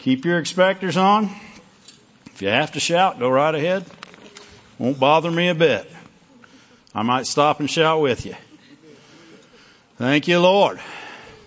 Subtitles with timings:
[0.00, 1.28] Keep your expectors on.
[2.24, 3.84] If you have to shout, go right ahead.
[4.78, 5.92] Won't bother me a bit.
[6.94, 8.34] I might stop and shout with you.
[9.98, 10.80] Thank you, Lord.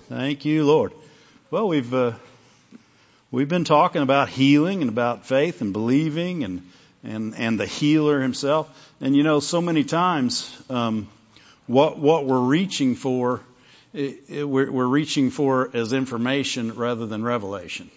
[0.07, 0.93] Thank you, Lord.
[1.49, 2.13] Well, we've uh,
[3.31, 6.69] we've been talking about healing and about faith and believing and
[7.03, 8.69] and and the healer himself.
[9.01, 11.09] And you know, so many times, um,
[11.65, 13.41] what what we're reaching for,
[13.95, 17.89] it, it, we're, we're reaching for as information rather than revelation.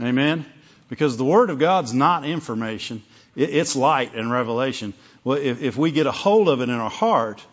[0.00, 0.46] Amen?
[0.88, 3.02] Because the Word of God's not information.
[3.36, 4.94] it's light and revelation.
[5.24, 7.44] Well, if, if, we get a hold of it in our heart,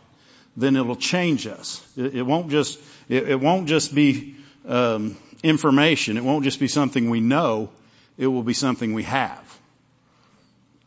[0.55, 1.85] then it'll change us.
[1.97, 4.35] It, it won't just, it, it, won't just be,
[4.67, 6.17] um, information.
[6.17, 7.69] It won't just be something we know.
[8.17, 9.59] It will be something we have.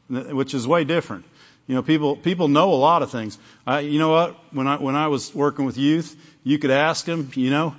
[0.08, 1.24] Which is way different.
[1.66, 3.38] You know, people, people know a lot of things.
[3.66, 4.36] I, you know what?
[4.54, 7.76] When I, when I was working with youth, you could ask them, you know,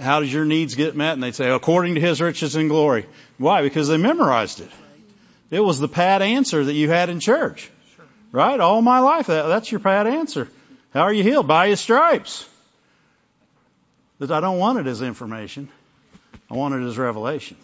[0.00, 1.14] how does your needs get met?
[1.14, 3.06] And they'd say, according to his riches and glory.
[3.38, 3.62] Why?
[3.62, 4.70] Because they memorized it.
[5.50, 7.70] It was the pat answer that you had in church.
[8.30, 8.58] Right?
[8.58, 10.48] All my life, that, that's your pat answer.
[10.94, 11.46] How are you healed?
[11.46, 12.48] By his stripes.
[14.18, 15.68] But I don't want it as information.
[16.50, 17.56] I want it as revelation.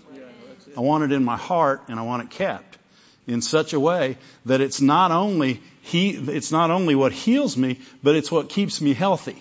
[0.77, 2.79] I want it in my heart and I want it kept
[3.27, 7.81] in such a way that it's not only he, it's not only what heals me,
[8.03, 9.41] but it's what keeps me healthy.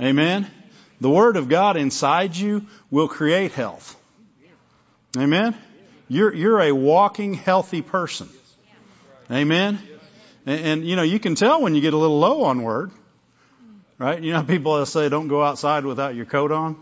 [0.00, 0.50] Amen.
[1.00, 3.96] The Word of God inside you will create health.
[5.16, 5.56] Amen?
[6.08, 8.28] You're, you're a walking healthy person.
[9.30, 9.78] Amen?
[10.46, 12.90] And, and, you know, you can tell when you get a little low on Word.
[13.98, 14.20] Right?
[14.22, 16.76] You know people that say don't go outside without your coat on?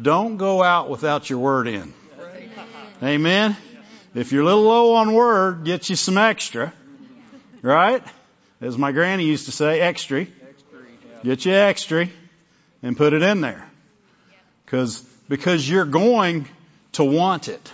[0.00, 1.94] Don't go out without your Word in.
[3.02, 3.56] Amen?
[4.14, 6.72] If you're a little low on Word, get you some extra.
[7.62, 8.02] Right?
[8.60, 10.26] As my granny used to say, extra.
[11.22, 12.08] Get you extra
[12.82, 13.68] and put it in there.
[14.66, 16.48] Cause, because you're going
[16.92, 17.72] to want it.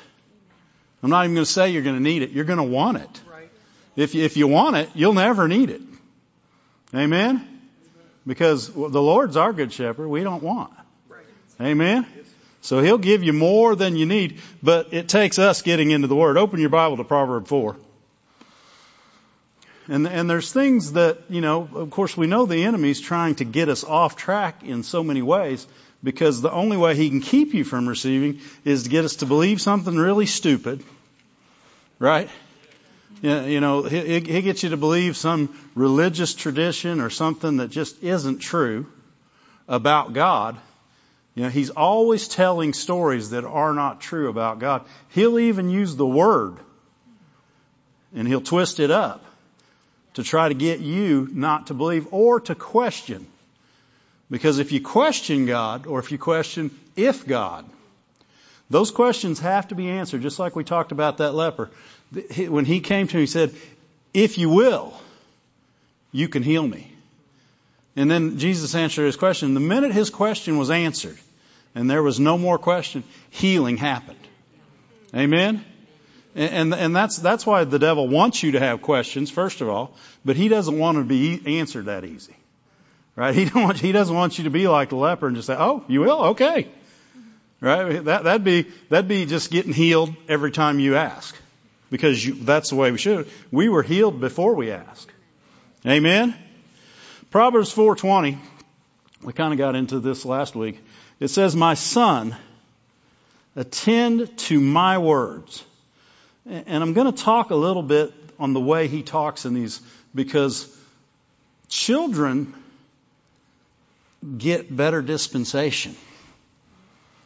[1.02, 2.30] I'm not even going to say you're going to need it.
[2.30, 3.20] You're going to want it.
[3.96, 5.82] If you, if you want it, you'll never need it.
[6.94, 7.48] Amen?
[8.26, 10.08] Because the Lord's our good shepherd.
[10.08, 10.72] We don't want.
[11.60, 12.06] Amen?
[12.60, 16.14] So He'll give you more than you need, but it takes us getting into the
[16.14, 16.36] Word.
[16.36, 17.76] Open your Bible to Proverb 4.
[19.88, 23.44] And, and there's things that, you know, of course we know the enemy's trying to
[23.44, 25.66] get us off track in so many ways
[26.04, 29.26] because the only way he can keep you from receiving is to get us to
[29.26, 30.82] believe something really stupid.
[31.98, 32.28] Right?
[33.22, 38.02] You know, he, he gets you to believe some religious tradition or something that just
[38.02, 38.86] isn't true
[39.68, 40.58] about God.
[41.34, 44.84] You know, he's always telling stories that are not true about God.
[45.10, 46.56] He'll even use the word
[48.14, 49.24] and he'll twist it up
[50.14, 53.26] to try to get you not to believe or to question.
[54.30, 57.64] Because if you question God or if you question if God,
[58.70, 61.70] those questions have to be answered, just like we talked about that leper.
[62.48, 63.54] When he came to him, he said,
[64.14, 64.94] if you will,
[66.12, 66.90] you can heal me.
[67.96, 69.54] And then Jesus answered his question.
[69.54, 71.18] The minute his question was answered,
[71.74, 74.18] and there was no more question, healing happened.
[75.14, 75.64] Amen?
[76.34, 79.94] And, and that's, that's why the devil wants you to have questions, first of all,
[80.24, 82.34] but he doesn't want to be answered that easy.
[83.14, 83.34] Right?
[83.34, 85.56] He don't want, he doesn't want you to be like the leper and just say,
[85.58, 86.22] oh, you will?
[86.30, 86.68] Okay.
[87.60, 88.02] Right?
[88.04, 91.36] That, that'd be, that'd be just getting healed every time you ask.
[91.90, 93.28] Because you, that's the way we should.
[93.50, 95.12] We were healed before we ask.
[95.86, 96.34] Amen?
[97.30, 98.38] Proverbs 4.20,
[99.22, 100.78] we kind of got into this last week.
[101.20, 102.34] It says, my son,
[103.54, 105.62] attend to my words
[106.46, 109.80] and I'm going to talk a little bit on the way he talks in these
[110.14, 110.68] because
[111.68, 112.54] children
[114.38, 115.96] get better dispensation.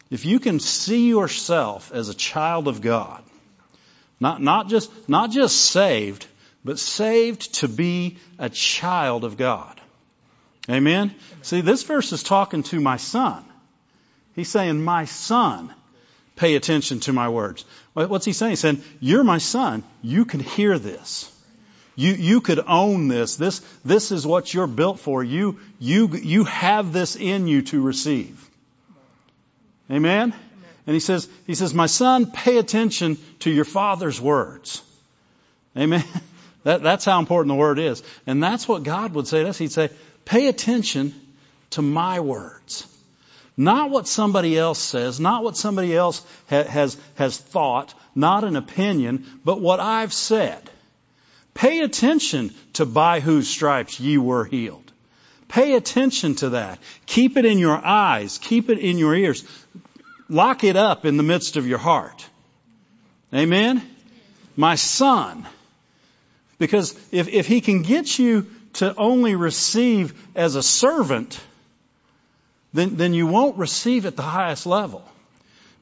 [0.09, 3.23] If you can see yourself as a child of God,
[4.19, 6.27] not, not just, not just saved,
[6.63, 9.79] but saved to be a child of God.
[10.69, 11.13] Amen?
[11.41, 13.43] See, this verse is talking to my son.
[14.35, 15.73] He's saying, my son,
[16.37, 17.65] pay attention to my words.
[17.93, 18.51] What's he saying?
[18.51, 19.83] He's saying, you're my son.
[20.01, 21.31] You can hear this.
[21.95, 23.35] You, you could own this.
[23.35, 25.23] This, this is what you're built for.
[25.23, 28.49] You, you, you have this in you to receive.
[29.91, 30.33] Amen?
[30.85, 34.81] And he says, he says, my son, pay attention to your father's words.
[35.75, 36.03] Amen?
[36.63, 38.03] That, that's how important the word is.
[38.25, 39.57] And that's what God would say to us.
[39.57, 39.89] He'd say,
[40.25, 41.13] pay attention
[41.69, 42.85] to my words.
[43.57, 48.55] Not what somebody else says, not what somebody else ha- has, has thought, not an
[48.55, 50.69] opinion, but what I've said.
[51.55, 54.91] Pay attention to by whose stripes ye were healed.
[55.47, 56.77] Pay attention to that.
[57.07, 58.37] Keep it in your eyes.
[58.37, 59.43] Keep it in your ears.
[60.29, 62.27] lock it up in the midst of your heart.
[63.33, 63.81] Amen?
[64.55, 65.47] My son.
[66.59, 71.39] Because if, if he can get you to only receive as a servant,
[72.77, 75.03] then, then you won't receive at the highest level.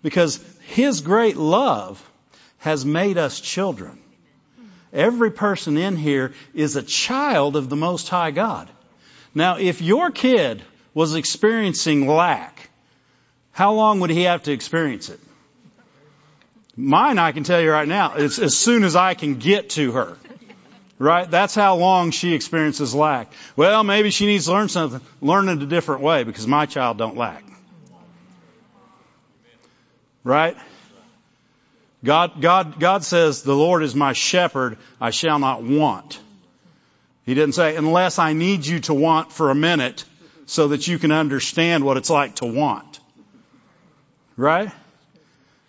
[0.01, 2.01] Because his great love
[2.59, 3.99] has made us children.
[4.93, 8.69] Every person in here is a child of the Most High God.
[9.33, 10.63] Now, if your kid
[10.93, 12.69] was experiencing lack,
[13.51, 15.19] how long would he have to experience it?
[16.77, 19.91] Mine, I can tell you right now, it's as soon as I can get to
[19.93, 20.17] her.
[20.97, 21.29] Right?
[21.29, 23.31] That's how long she experiences lack.
[23.55, 25.01] Well, maybe she needs to learn something.
[25.21, 27.43] Learn it a different way because my child don't lack.
[30.23, 30.55] Right?
[32.03, 36.19] God, God, God says, the Lord is my shepherd, I shall not want.
[37.25, 40.05] He didn't say, unless I need you to want for a minute
[40.45, 42.99] so that you can understand what it's like to want.
[44.37, 44.71] Right?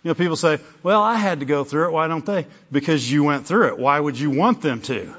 [0.03, 1.91] You know, people say, well, I had to go through it.
[1.91, 2.45] Why don't they?
[2.71, 3.79] Because you went through it.
[3.79, 5.13] Why would you want them to?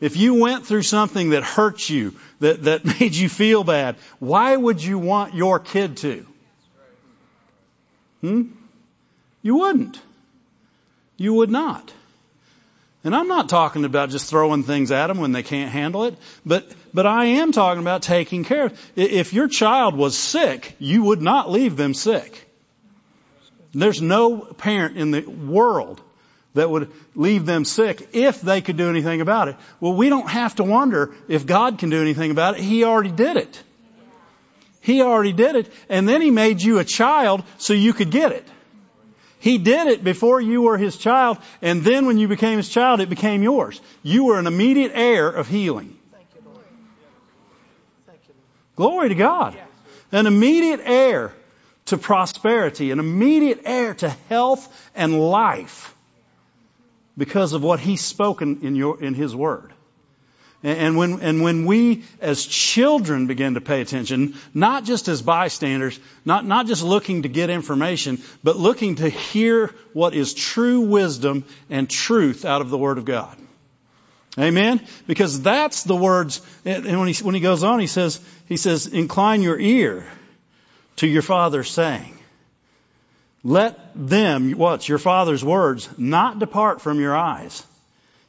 [0.00, 4.54] If you went through something that hurt you, that, that made you feel bad, why
[4.54, 6.26] would you want your kid to?
[8.20, 8.42] Hmm?
[9.42, 10.00] You wouldn't.
[11.16, 11.92] You would not.
[13.04, 16.18] And I'm not talking about just throwing things at them when they can't handle it,
[16.44, 18.90] but, but I am talking about taking care of.
[18.96, 22.45] If your child was sick, you would not leave them sick.
[23.72, 26.00] There's no parent in the world
[26.54, 29.56] that would leave them sick if they could do anything about it.
[29.78, 32.62] Well, we don't have to wonder if God can do anything about it.
[32.62, 33.62] He already did it.
[34.80, 35.72] He already did it.
[35.88, 38.46] And then He made you a child so you could get it.
[39.38, 41.38] He did it before you were His child.
[41.60, 43.80] And then when you became His child, it became yours.
[44.02, 45.98] You were an immediate heir of healing.
[48.76, 49.56] Glory to God.
[50.12, 51.32] An immediate heir
[51.86, 55.94] to prosperity, an immediate heir to health and life
[57.16, 59.72] because of what He's spoken in your, in His Word.
[60.62, 66.00] And when, and when we as children begin to pay attention, not just as bystanders,
[66.24, 71.44] not, not just looking to get information, but looking to hear what is true wisdom
[71.70, 73.36] and truth out of the Word of God.
[74.38, 74.84] Amen?
[75.06, 78.86] Because that's the words, and when he, when he goes on, he says, he says,
[78.86, 80.06] incline your ear
[80.96, 82.18] to your father's saying.
[83.44, 87.64] Let them, what's your father's words, not depart from your eyes.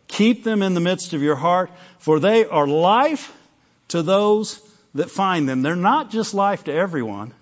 [0.07, 3.33] Keep them in the midst of your heart, for they are life
[3.89, 4.61] to those
[4.95, 5.61] that find them.
[5.61, 7.33] They're not just life to everyone.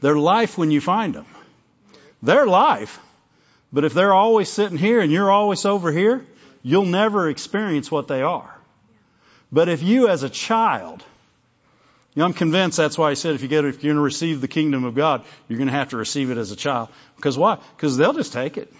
[0.00, 1.26] They're life when you find them.
[2.22, 3.00] They're life.
[3.72, 6.24] But if they're always sitting here and you're always over here,
[6.62, 8.54] you'll never experience what they are.
[9.50, 11.02] But if you as a child
[12.14, 14.02] you know, I'm convinced that's why he said if you get if you're going to
[14.02, 16.88] receive the kingdom of God, you're going to have to receive it as a child.
[17.16, 17.58] Because why?
[17.76, 18.72] Because they'll just take it.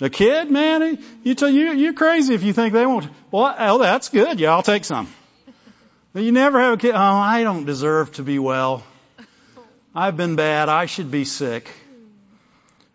[0.00, 3.08] A kid, man, you tell you you're crazy if you think they won't.
[3.32, 4.38] Well, oh, that's good.
[4.38, 5.08] Yeah, I'll take some.
[6.14, 6.94] You never have a kid.
[6.94, 8.84] Oh, I don't deserve to be well.
[9.94, 10.68] I've been bad.
[10.68, 11.70] I should be sick.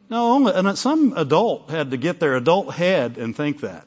[0.10, 3.86] No, and some adult had to get their adult head and think that.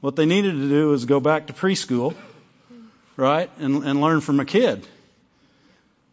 [0.00, 2.14] What they needed to do is go back to preschool
[3.16, 3.50] right?
[3.58, 4.86] And, and learn from a kid.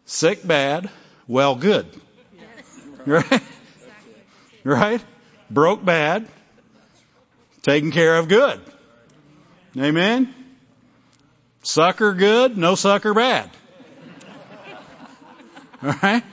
[0.06, 0.90] Sick bad,
[1.26, 1.86] well good.
[3.06, 3.42] Right?
[4.64, 5.04] Right?
[5.50, 6.26] Broke bad,
[7.60, 8.58] taken care of good.
[9.76, 10.34] Amen?
[11.62, 13.50] Sucker good, no sucker bad.
[15.84, 16.24] Alright?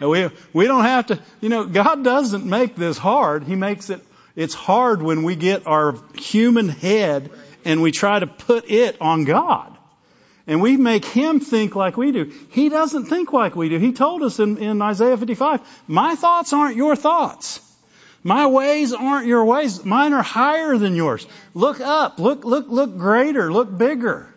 [0.00, 3.44] We, we don't have to, you know, God doesn't make this hard.
[3.44, 4.00] He makes it,
[4.36, 7.30] it's hard when we get our human head
[7.64, 9.76] and we try to put it on God.
[10.46, 12.30] And we make him think like we do.
[12.50, 13.78] He doesn't think like we do.
[13.78, 17.60] He told us in, in Isaiah 55, my thoughts aren't your thoughts.
[18.22, 19.84] My ways aren't your ways.
[19.84, 21.26] Mine are higher than yours.
[21.54, 22.18] Look up.
[22.18, 23.52] Look, look, look greater.
[23.52, 24.28] Look bigger.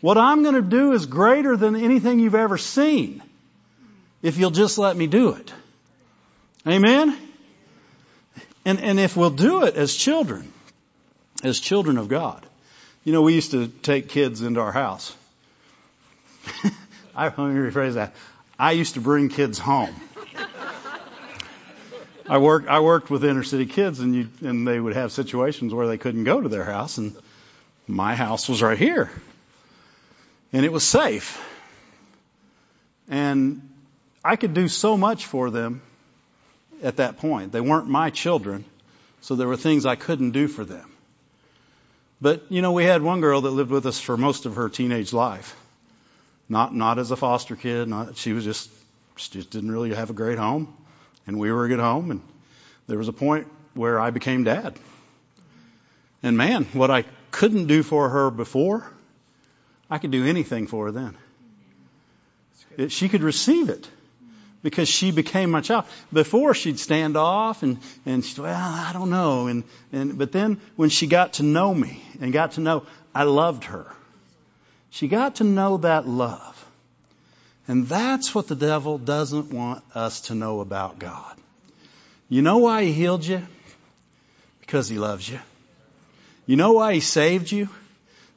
[0.00, 3.22] What I'm going to do is greater than anything you've ever seen.
[4.20, 5.52] If you'll just let me do it.
[6.66, 7.16] Amen?
[8.64, 10.51] And, and if we'll do it as children,
[11.42, 12.44] as children of God.
[13.04, 15.14] You know, we used to take kids into our house.
[17.14, 18.14] I, let me rephrase that.
[18.58, 19.94] I used to bring kids home.
[22.28, 25.74] I worked, I worked with inner city kids and you, and they would have situations
[25.74, 27.16] where they couldn't go to their house and
[27.88, 29.10] my house was right here.
[30.52, 31.42] And it was safe.
[33.08, 33.68] And
[34.24, 35.82] I could do so much for them
[36.82, 37.52] at that point.
[37.52, 38.64] They weren't my children,
[39.20, 40.91] so there were things I couldn't do for them.
[42.22, 44.68] But, you know, we had one girl that lived with us for most of her
[44.68, 45.56] teenage life.
[46.48, 48.70] Not, not as a foster kid, not, she was just
[49.16, 50.74] She just didn't really have a great home,
[51.26, 52.20] and we were a good home, and
[52.86, 54.78] there was a point where I became dad.
[56.22, 58.86] And man, what I couldn't do for her before,
[59.90, 61.16] I could do anything for her then.
[62.76, 63.88] It, she could receive it
[64.62, 65.84] because she became my child.
[66.12, 69.48] Before she'd stand off and, and she'd, well, I don't know.
[69.48, 73.24] And, and, but then when she got to know me and got to know I
[73.24, 73.86] loved her,
[74.90, 76.58] she got to know that love.
[77.66, 81.36] And that's what the devil doesn't want us to know about God.
[82.28, 83.42] You know why he healed you?
[84.60, 85.38] Because he loves you.
[86.46, 87.68] You know why he saved you?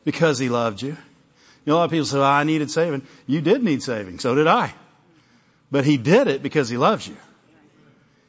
[0.03, 0.89] Because he loved you.
[0.89, 3.07] You know, a lot of people say, well, I needed saving.
[3.25, 4.19] You did need saving.
[4.19, 4.73] So did I.
[5.71, 7.17] But he did it because he loves you.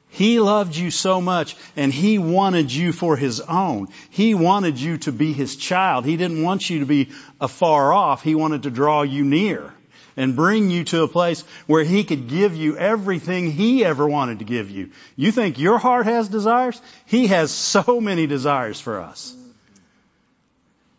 [0.09, 3.89] He loved you so much and he wanted you for his own.
[4.11, 6.07] He wanted you to be his child.
[6.07, 8.23] He didn't want you to be afar off.
[8.23, 9.75] He wanted to draw you near
[10.17, 14.39] and bring you to a place where he could give you everything he ever wanted
[14.39, 14.91] to give you.
[15.17, 16.81] You think your heart has desires?
[17.05, 19.35] He has so many desires for us.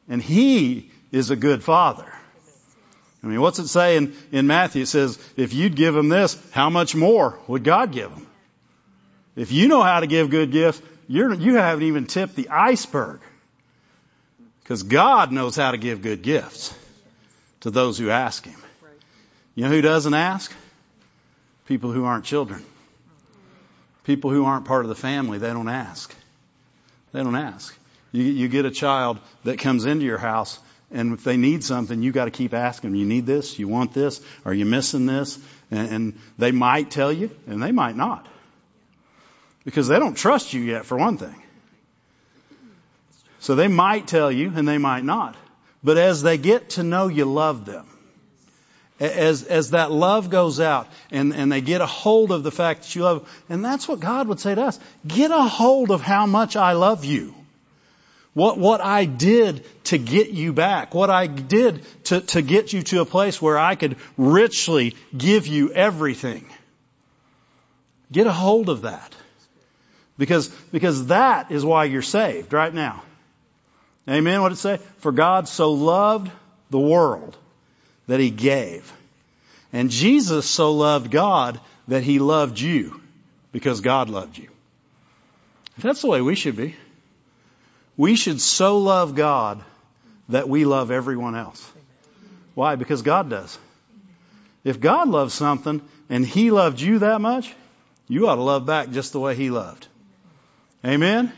[0.08, 2.06] And he is a good father.
[3.28, 4.84] I mean, what's it say in, Matthew?
[4.84, 8.26] It says, if you'd give him this, how much more would God give him?
[9.36, 13.20] If you know how to give good gifts, you're, you haven't even tipped the iceberg.
[14.64, 16.74] Because God knows how to give good gifts
[17.62, 18.60] to those who ask him.
[19.56, 20.50] You know who doesn't ask?
[21.66, 22.64] People who aren't children.
[24.06, 26.16] People who aren't part of the family, they don't ask.
[27.12, 27.78] They don't ask.
[28.14, 30.60] You, you get a child that comes into your house
[30.92, 33.60] and if they need something, you got to keep asking them, you need this?
[33.60, 34.22] You want this?
[34.46, 35.38] Are you missing this?
[35.70, 38.26] And, and they might tell you and they might not.
[39.66, 41.36] Because they don't trust you yet for one thing.
[43.40, 45.36] So they might tell you and they might not.
[45.84, 47.86] But as they get to know you love them,
[49.00, 52.84] as, as that love goes out and, and they get a hold of the fact
[52.84, 54.80] that you love, and that's what God would say to us.
[55.06, 57.36] Get a hold of how much I love you.
[58.38, 60.94] What, what I did to get you back.
[60.94, 65.48] What I did to, to get you to a place where I could richly give
[65.48, 66.46] you everything.
[68.12, 69.16] Get a hold of that.
[70.20, 73.02] Because, because that is why you're saved right now.
[74.08, 74.40] Amen.
[74.44, 74.78] What did it say?
[75.00, 76.30] For God so loved
[76.70, 77.36] the world
[78.06, 78.94] that he gave.
[79.74, 83.02] And Jesus so loved God that he loved you
[83.52, 84.50] because God loved you.
[85.80, 86.76] That's the way we should be.
[87.98, 89.64] We should so love God
[90.30, 91.72] that we love everyone else.
[92.54, 92.76] Why?
[92.76, 93.58] Because God does.
[94.64, 97.54] If God loves something and He loved you that much,
[98.08, 99.88] you ought to love back just the way He loved.
[100.86, 101.32] Amen?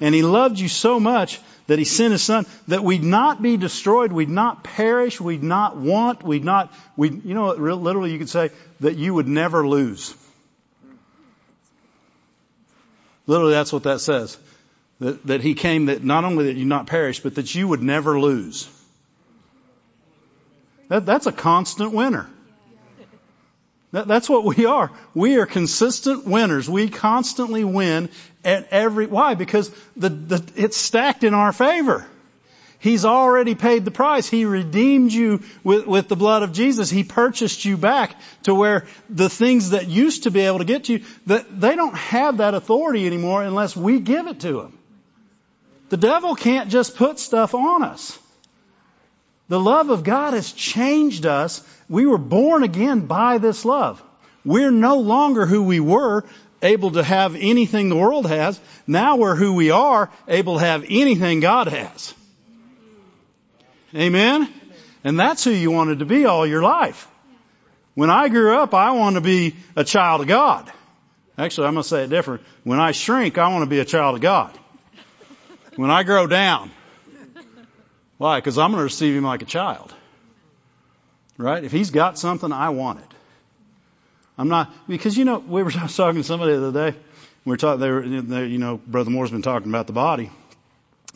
[0.00, 3.56] And He loved you so much that He sent His Son that we'd not be
[3.56, 8.30] destroyed, we'd not perish, we'd not want, we'd not, we you know, literally you could
[8.30, 10.14] say that you would never lose.
[13.26, 14.36] Literally that's what that says.
[15.00, 17.82] That, that he came that not only that you not perish, but that you would
[17.82, 18.68] never lose.
[20.88, 22.28] That, that's a constant winner.
[23.92, 24.90] That, that's what we are.
[25.14, 26.68] We are consistent winners.
[26.68, 28.08] We constantly win
[28.44, 29.34] at every, why?
[29.34, 32.06] Because the, the, it's stacked in our favor.
[32.78, 34.28] He's already paid the price.
[34.28, 36.90] He redeemed you with, with the blood of Jesus.
[36.90, 40.84] He purchased you back to where the things that used to be able to get
[40.84, 44.78] to you, that they don't have that authority anymore unless we give it to them.
[45.92, 48.18] The devil can't just put stuff on us.
[49.48, 51.62] The love of God has changed us.
[51.86, 54.02] We were born again by this love.
[54.42, 56.24] We're no longer who we were,
[56.62, 58.58] able to have anything the world has.
[58.86, 62.14] Now we're who we are, able to have anything God has.
[63.94, 64.48] Amen?
[65.04, 67.06] And that's who you wanted to be all your life.
[67.94, 70.72] When I grew up, I want to be a child of God.
[71.36, 72.40] Actually, I'm going to say it different.
[72.64, 74.58] When I shrink, I want to be a child of God
[75.82, 76.70] when I grow down.
[78.16, 78.38] Why?
[78.38, 79.92] Because I'm going to receive him like a child.
[81.36, 81.64] Right?
[81.64, 83.06] If he's got something, I want it.
[84.38, 86.98] I'm not, because you know, we were talking to somebody the other day.
[87.44, 90.30] We were talking, they were, they, you know, Brother Moore's been talking about the body.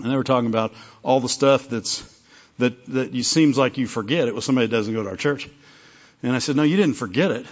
[0.03, 2.03] And they were talking about all the stuff that's,
[2.59, 4.27] that, that you, seems like you forget.
[4.27, 5.49] It was somebody that doesn't go to our church.
[6.25, 7.47] And I said, no, you didn't forget it.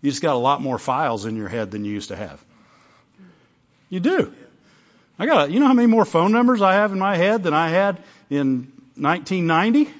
[0.00, 2.44] You just got a lot more files in your head than you used to have.
[3.90, 4.34] You do.
[5.18, 7.54] I got, you know how many more phone numbers I have in my head than
[7.54, 7.98] I had
[8.30, 9.92] in 1990?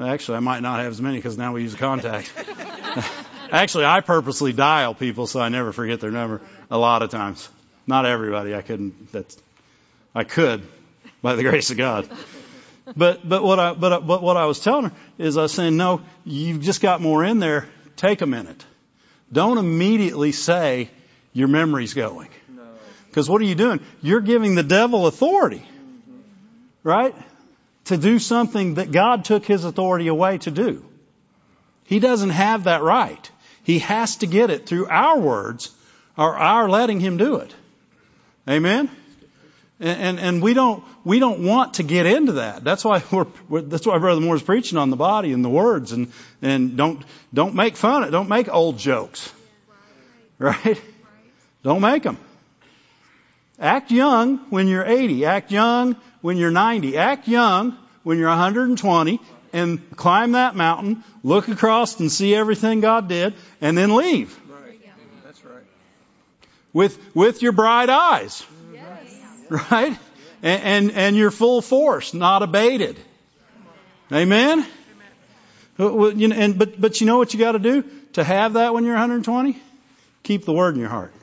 [0.00, 2.32] Actually, I might not have as many because now we use contact.
[3.50, 6.40] Actually, I purposely dial people so I never forget their number
[6.70, 7.48] a lot of times.
[7.86, 8.54] Not everybody.
[8.54, 9.36] I couldn't, that's,
[10.14, 10.66] I could
[11.22, 12.08] by the grace of God.
[12.96, 15.76] But, but what I, but, but what I was telling her is I was saying,
[15.76, 18.64] no, you've just got more in there take a minute.
[19.32, 20.90] Don't immediately say
[21.32, 22.28] your memory's going.
[23.14, 23.78] Because what are you doing?
[24.02, 25.64] You're giving the devil authority.
[26.82, 27.14] Right?
[27.84, 30.84] To do something that God took his authority away to do.
[31.84, 33.30] He doesn't have that right.
[33.62, 35.70] He has to get it through our words
[36.18, 37.54] or our letting him do it.
[38.48, 38.90] Amen?
[39.78, 42.64] And, and, and, we don't, we don't want to get into that.
[42.64, 45.92] That's why we're, we're, that's why Brother Moore's preaching on the body and the words
[45.92, 46.10] and,
[46.42, 48.10] and don't, don't make fun of it.
[48.10, 49.32] Don't make old jokes.
[50.36, 50.82] Right?
[51.62, 52.18] Don't make them.
[53.64, 55.24] Act young when you're 80.
[55.24, 56.98] Act young when you're 90.
[56.98, 59.20] Act young when you're 120
[59.54, 64.38] and climb that mountain, look across and see everything God did, and then leave.
[64.50, 64.78] Right.
[65.24, 65.62] That's right.
[66.74, 68.44] With, with your bright eyes.
[69.48, 69.96] Right?
[70.42, 72.98] And, and, and your full force, not abated.
[74.12, 74.66] Amen?
[75.78, 78.94] Know, and, but, but you know what you gotta do to have that when you're
[78.94, 79.56] 120?
[80.22, 81.14] Keep the word in your heart.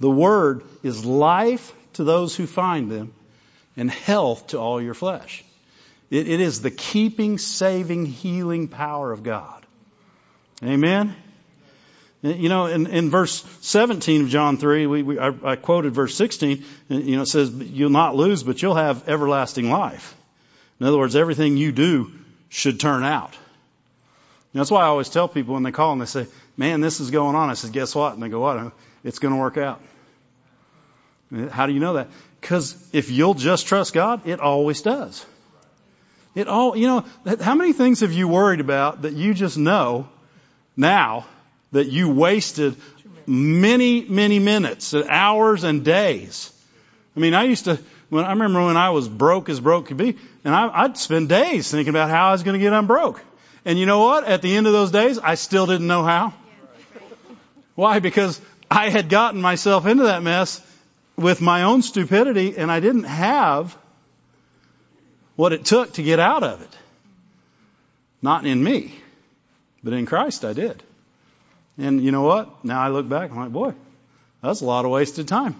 [0.00, 3.12] The word is life to those who find them
[3.76, 5.44] and health to all your flesh.
[6.10, 9.64] It, it is the keeping, saving, healing power of God.
[10.62, 11.14] Amen?
[12.22, 16.16] You know, in, in verse 17 of John 3, we, we, I, I quoted verse
[16.16, 20.16] 16, you know, it says, you'll not lose, but you'll have everlasting life.
[20.80, 22.10] In other words, everything you do
[22.48, 23.36] should turn out.
[24.52, 26.26] that's why I always tell people when they call and they say,
[26.56, 27.50] man, this is going on.
[27.50, 28.14] I said, guess what?
[28.14, 28.72] And they go, what?
[29.08, 29.80] It's going to work out.
[31.50, 32.08] How do you know that?
[32.42, 35.24] Because if you'll just trust God, it always does.
[36.34, 37.06] It all, you know,
[37.40, 40.10] how many things have you worried about that you just know
[40.76, 41.24] now
[41.72, 42.76] that you wasted
[43.26, 46.52] many, many minutes and hours and days?
[47.16, 47.78] I mean, I used to,
[48.10, 51.30] when I remember when I was broke as broke could be, and I, would spend
[51.30, 53.24] days thinking about how I was going to get unbroke.
[53.64, 54.24] And you know what?
[54.24, 56.34] At the end of those days, I still didn't know how.
[57.74, 58.00] Why?
[58.00, 58.38] Because
[58.70, 60.64] I had gotten myself into that mess
[61.16, 63.76] with my own stupidity and I didn't have
[65.36, 66.76] what it took to get out of it.
[68.20, 68.94] Not in me,
[69.82, 70.82] but in Christ I did.
[71.78, 72.64] And you know what?
[72.64, 73.74] Now I look back, I'm like, boy,
[74.42, 75.54] that's a lot of wasted time.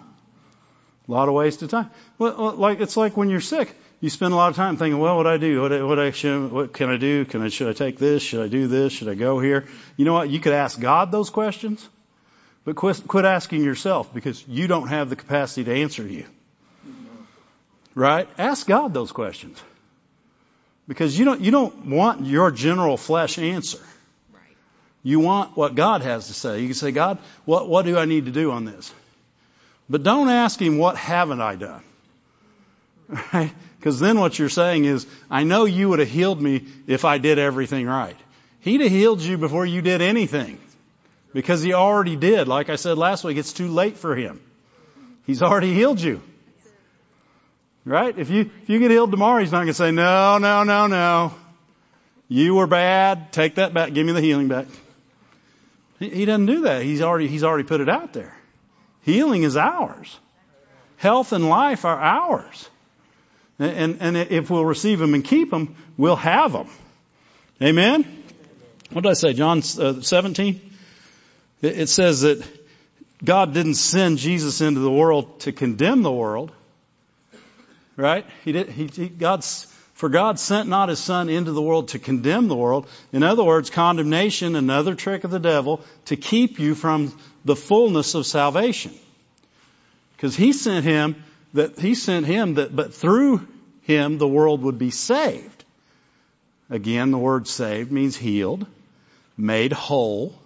[1.09, 1.91] A lot of wasted time.
[2.19, 5.17] Well, like it's like when you're sick, you spend a lot of time thinking, well,
[5.17, 5.63] what do I do?
[5.63, 7.25] What, what I should, what can I do?
[7.25, 8.23] Can I, should I take this?
[8.23, 8.93] Should I do this?
[8.93, 9.67] Should I go here?
[9.97, 10.29] You know what?
[10.29, 11.89] You could ask God those questions,
[12.65, 16.27] but quit, quit asking yourself because you don't have the capacity to answer you.
[17.95, 18.29] Right?
[18.39, 19.61] Ask God those questions.
[20.87, 23.81] Because you don't, you don't want your general flesh answer.
[24.33, 24.57] Right.
[25.03, 26.61] You want what God has to say.
[26.61, 28.93] You can say, God, what, what do I need to do on this?
[29.91, 31.83] But don't ask Him, what haven't I done?
[33.33, 33.53] Right?
[33.79, 37.19] Because then what you're saying is, I know you would have healed me if I
[37.19, 38.17] did everything right.
[38.61, 40.59] He'd have healed you before you did anything.
[41.39, 42.49] Because He already did.
[42.49, 44.41] Like I said last week, it's too late for Him.
[45.25, 46.21] He's already healed you.
[47.85, 48.19] Right?
[48.19, 50.89] If you, if you get healed tomorrow, he's not going to say, no, no, no,
[50.89, 51.33] no.
[52.27, 53.31] You were bad.
[53.31, 53.93] Take that back.
[53.93, 54.67] Give me the healing back.
[56.01, 56.83] He, he doesn't do that.
[56.83, 58.37] He's already, he's already put it out there.
[59.03, 60.19] Healing is ours.
[60.97, 62.69] Health and life are ours.
[63.61, 66.69] And, and, and if we'll receive them and keep them, we'll have them.
[67.63, 68.25] Amen?
[68.91, 69.35] What did I say?
[69.35, 70.69] John uh, 17?
[71.61, 72.43] It, says that
[73.25, 76.53] God didn't send Jesus into the world to condemn the world,
[77.99, 78.25] Right?
[78.45, 81.99] He did, he, he, God's, for God sent not his son into the world to
[81.99, 82.87] condemn the world.
[83.13, 87.13] In other words, condemnation, another trick of the devil to keep you from
[87.45, 88.95] the fullness of salvation.
[90.17, 93.49] Because he sent him that, he sent him that, but through
[93.83, 95.65] him the world would be saved.
[96.71, 98.65] Again, the word saved means healed,
[99.37, 100.39] made whole,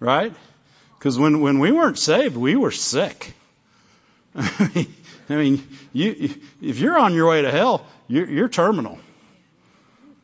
[0.00, 0.34] right?
[0.98, 3.32] Because when, when we weren't saved, we were sick.
[4.34, 4.86] I
[5.28, 8.98] mean, you, if you're on your way to hell, you're, you're terminal.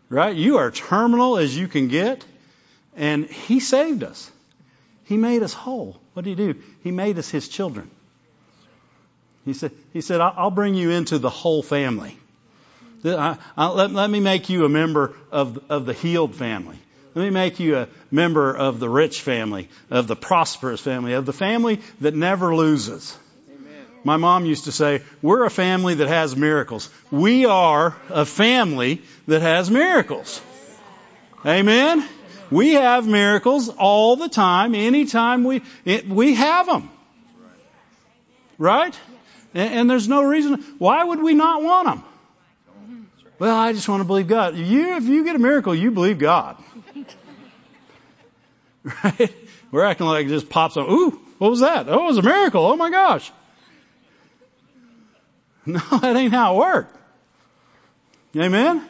[0.09, 0.35] Right?
[0.35, 2.25] You are terminal as you can get.
[2.97, 4.31] And He saved us.
[5.05, 6.01] He made us whole.
[6.15, 6.63] What did He do?
[6.83, 7.91] He made us His children.
[9.45, 12.17] He said, He said, I'll bring you into the whole family.
[13.05, 16.79] I, I, let, let me make you a member of, of the healed family.
[17.17, 21.25] Let me make you a member of the rich family, of the prosperous family, of
[21.25, 23.17] the family that never loses.
[24.05, 26.91] My mom used to say, we're a family that has miracles.
[27.11, 30.43] We are a family that has miracles.
[31.47, 32.07] Amen?
[32.51, 36.91] We have miracles all the time, anytime we, it, we have them.
[38.59, 38.95] Right?
[39.55, 42.05] And, and there's no reason, why would we not want them?
[43.39, 44.55] Well, I just want to believe God.
[44.55, 46.63] You, if you get a miracle, you believe God.
[49.05, 49.35] Right?
[49.73, 50.89] We're acting like it just pops up.
[50.89, 51.89] Ooh, what was that?
[51.89, 52.65] Oh, it was a miracle.
[52.65, 53.31] Oh my gosh.
[55.69, 56.97] No, that ain't how it worked.
[58.37, 58.87] Amen?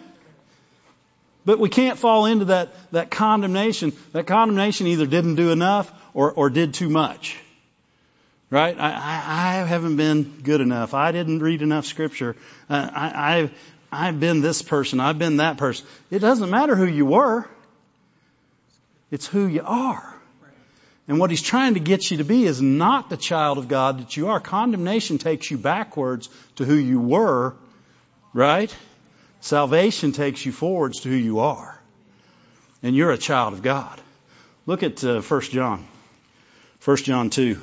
[1.47, 3.95] But we can't fall into that, that condemnation.
[4.13, 7.39] That condemnation either didn't do enough or, or did too much.
[8.51, 8.79] Right?
[8.79, 10.93] I, I, I haven't been good enough.
[10.93, 12.37] I didn't read enough scripture.
[12.69, 13.59] Uh, I, I've,
[13.91, 15.01] I've been this person.
[15.01, 15.87] I've been that person.
[16.11, 17.49] It doesn't matter who you were.
[19.11, 20.15] It's who you are.
[21.09, 24.01] And what he's trying to get you to be is not the child of God
[24.01, 24.41] that you are.
[24.41, 27.55] Condemnation takes you backwards to who you were,
[28.33, 28.75] right?
[29.41, 31.81] Salvation takes you forwards to who you are.
[32.83, 34.01] And you're a child of God.
[34.67, 35.87] Look at uh, 1 John.
[36.85, 37.61] 1 John 2.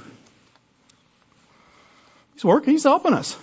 [2.34, 3.38] He's working, he's helping us.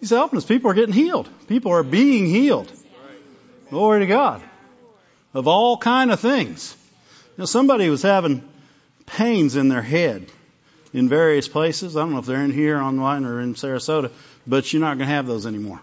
[0.00, 0.46] He's helping us.
[0.46, 1.28] People are getting healed.
[1.46, 2.72] People are being healed.
[3.70, 4.42] Glory to God.
[5.34, 6.76] Of all kind of things.
[7.36, 8.46] You know, somebody was having
[9.06, 10.26] pains in their head
[10.92, 11.96] in various places.
[11.96, 14.10] I don't know if they're in here online or in Sarasota,
[14.46, 15.80] but you're not going to have those anymore.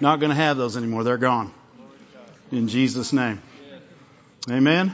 [0.00, 1.04] Not going to have those anymore.
[1.04, 1.52] They're gone.
[2.50, 3.40] In Jesus' name.
[4.50, 4.92] Amen.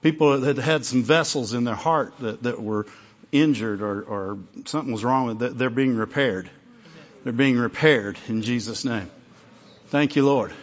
[0.00, 2.86] People that had some vessels in their heart that, that were
[3.30, 6.50] injured or, or something was wrong with it, they're being repaired.
[7.22, 9.10] They're being repaired in Jesus' name.
[9.88, 10.54] Thank you, Lord.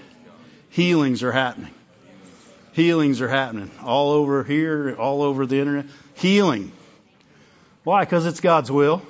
[0.77, 1.73] Healings are happening.
[2.73, 5.87] Healings are happening all over here, all over the internet.
[6.13, 6.71] Healing.
[7.83, 8.01] Why?
[8.03, 9.01] Because it's God's will.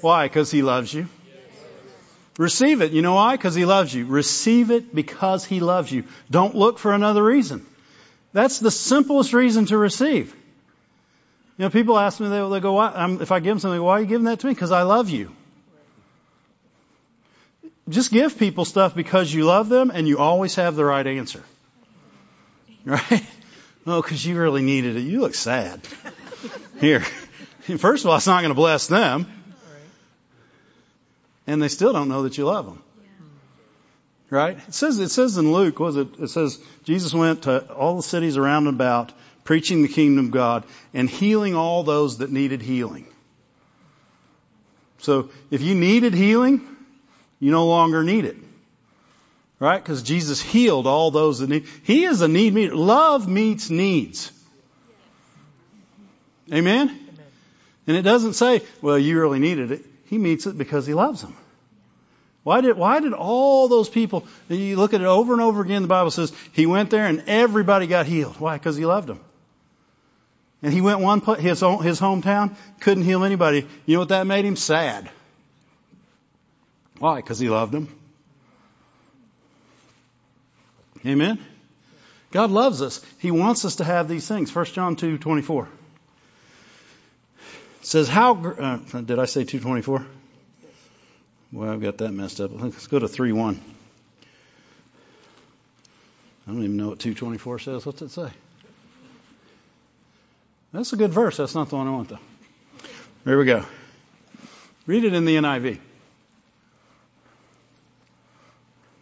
[0.00, 0.26] Why?
[0.26, 1.06] Because He loves you.
[2.36, 2.90] Receive it.
[2.90, 3.36] You know why?
[3.36, 4.06] Because He loves you.
[4.06, 6.02] Receive it because He loves you.
[6.32, 7.64] Don't look for another reason.
[8.32, 10.34] That's the simplest reason to receive.
[11.58, 13.80] You know, people ask me, they, they go, why, I'm, if I give them something,
[13.80, 14.52] why are you giving that to me?
[14.52, 15.30] Because I love you.
[17.92, 21.42] Just give people stuff because you love them and you always have the right answer.
[22.84, 23.26] Right?
[23.84, 25.00] Oh, because you really needed it.
[25.00, 25.80] You look sad.
[26.78, 27.00] Here.
[27.78, 29.26] First of all, it's not going to bless them.
[31.48, 32.82] And they still don't know that you love them.
[34.30, 34.56] Right?
[34.68, 36.08] It says, it says in Luke, was it?
[36.20, 39.12] It says Jesus went to all the cities around and about
[39.44, 43.06] preaching the kingdom of God and healing all those that needed healing.
[44.98, 46.71] So if you needed healing,
[47.42, 48.36] you no longer need it.
[49.58, 49.82] Right?
[49.82, 51.66] Because Jesus healed all those that need.
[51.82, 52.76] He is a need meter.
[52.76, 54.30] Love meets needs.
[56.52, 56.88] Amen?
[56.88, 57.08] Amen?
[57.88, 59.84] And it doesn't say, well, you really needed it.
[60.06, 61.36] He meets it because he loves them.
[62.44, 65.82] Why did, why did all those people, you look at it over and over again,
[65.82, 68.38] the Bible says he went there and everybody got healed.
[68.38, 68.56] Why?
[68.56, 69.18] Because he loved them.
[70.62, 73.66] And he went one place, his, own, his hometown, couldn't heal anybody.
[73.84, 74.54] You know what that made him?
[74.54, 75.10] Sad.
[77.02, 77.16] Why?
[77.16, 77.88] Because he loved them.
[81.04, 81.44] Amen?
[82.30, 83.04] God loves us.
[83.18, 84.54] He wants us to have these things.
[84.54, 85.68] 1 John 2, 24.
[87.80, 90.06] It says, how, uh, did I say 224?
[91.50, 92.52] Well, I've got that messed up.
[92.54, 93.60] Let's go to 3, 1.
[96.46, 97.84] I don't even know what 224 says.
[97.84, 98.30] What's it say?
[100.72, 101.36] That's a good verse.
[101.38, 102.18] That's not the one I want though.
[103.24, 103.64] Here we go.
[104.86, 105.80] Read it in the NIV.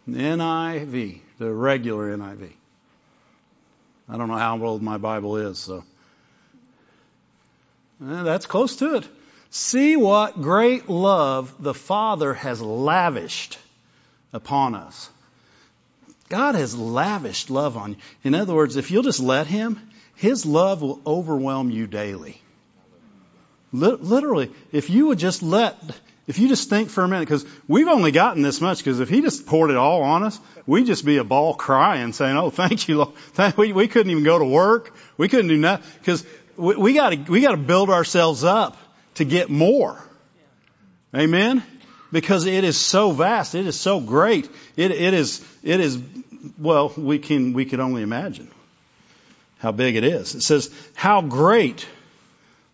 [0.15, 2.51] NIV the regular NIV.
[4.07, 5.83] I don't know how old my Bible is, so.
[8.01, 9.07] Eh, that's close to it.
[9.49, 13.57] See what great love the Father has lavished
[14.31, 15.09] upon us.
[16.29, 17.97] God has lavished love on you.
[18.23, 19.79] In other words, if you'll just let Him,
[20.15, 22.39] His love will overwhelm you daily.
[23.73, 25.77] Literally, if you would just let
[26.31, 29.09] if you just think for a minute, because we've only gotten this much, because if
[29.09, 32.49] he just poured it all on us, we'd just be a ball crying saying, oh,
[32.49, 33.13] thank you, Lord.
[33.57, 34.95] We, we couldn't even go to work.
[35.17, 38.77] We couldn't do nothing, because we, we gotta, we gotta build ourselves up
[39.15, 40.01] to get more.
[41.13, 41.63] Amen?
[42.13, 43.53] Because it is so vast.
[43.53, 44.49] It is so great.
[44.77, 45.99] It, it is, it is,
[46.57, 48.49] well, we can, we could only imagine
[49.59, 50.33] how big it is.
[50.33, 51.85] It says, how great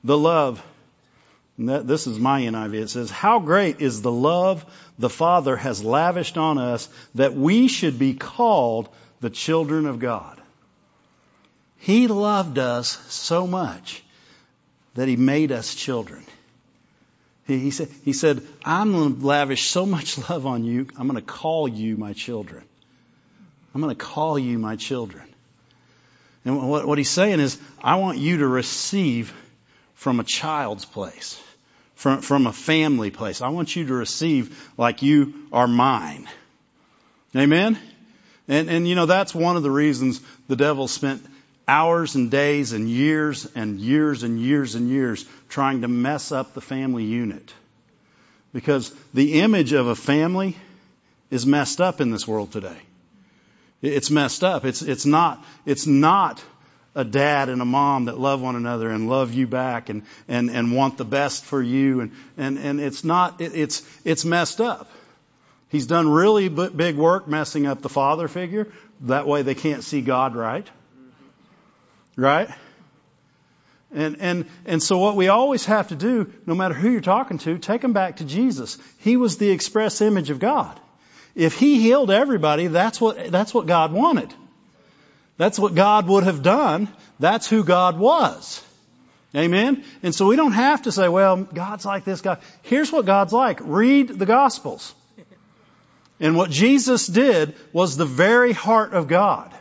[0.04, 0.64] the love
[1.60, 2.74] that, this is my NIV.
[2.76, 4.66] It says, How great is the love
[5.00, 8.90] the Father has lavished on us that we should be called
[9.22, 10.40] the children of God.
[11.78, 14.04] He loved us so much
[14.94, 16.24] that He made us children.
[17.48, 21.08] He, he said, he said, I'm going to lavish so much love on you, I'm
[21.08, 22.64] going to call you my children.
[23.74, 25.24] I'm going to call you my children.
[26.46, 29.34] And what, what he's saying is, I want you to receive
[29.96, 31.42] from a child's place
[31.98, 33.42] from, from a family place.
[33.42, 36.30] I want you to receive like you are mine.
[37.36, 37.78] Amen?
[38.48, 41.26] And, and you know, that's one of the reasons the devil spent
[41.68, 46.54] hours and days and years and years and years and years trying to mess up
[46.54, 47.52] the family unit.
[48.54, 50.56] Because the image of a family
[51.32, 52.78] is messed up in this world today.
[53.82, 54.66] It's messed up.
[54.66, 56.42] It's, it's not, it's not
[56.98, 60.50] a dad and a mom that love one another and love you back and, and,
[60.50, 62.02] and want the best for you.
[62.02, 64.90] And, and, and it's not, it, it's, it's messed up.
[65.70, 68.68] He's done really big work messing up the father figure.
[69.02, 70.68] That way they can't see God right.
[72.16, 72.50] Right?
[73.94, 77.38] And, and, and so what we always have to do, no matter who you're talking
[77.40, 78.80] to, take them back to Jesus.
[79.00, 80.80] He was the express image of God.
[81.36, 84.34] If He healed everybody, that's what, that's what God wanted.
[85.38, 86.88] That's what God would have done.
[87.20, 88.64] That's who God was.
[89.36, 89.84] Amen?
[90.04, 92.38] And so we don't have to say, well, God's like this guy.
[92.64, 93.60] Here's what God's like.
[93.62, 94.94] Read the Gospels.
[96.20, 99.54] And what Jesus did was the very heart of God.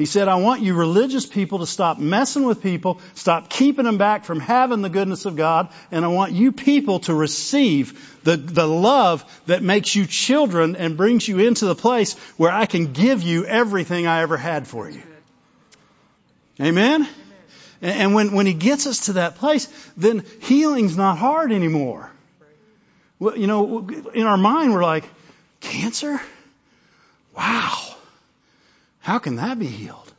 [0.00, 3.98] He said, I want you religious people to stop messing with people, stop keeping them
[3.98, 8.38] back from having the goodness of God, and I want you people to receive the,
[8.38, 12.94] the love that makes you children and brings you into the place where I can
[12.94, 15.02] give you everything I ever had for you.
[16.58, 17.06] Amen?
[17.82, 19.66] And when, when he gets us to that place,
[19.98, 22.10] then healing's not hard anymore.
[23.18, 25.04] Well, you know, in our mind, we're like,
[25.60, 26.22] cancer?
[27.36, 27.96] Wow.
[29.10, 30.12] How can that be healed?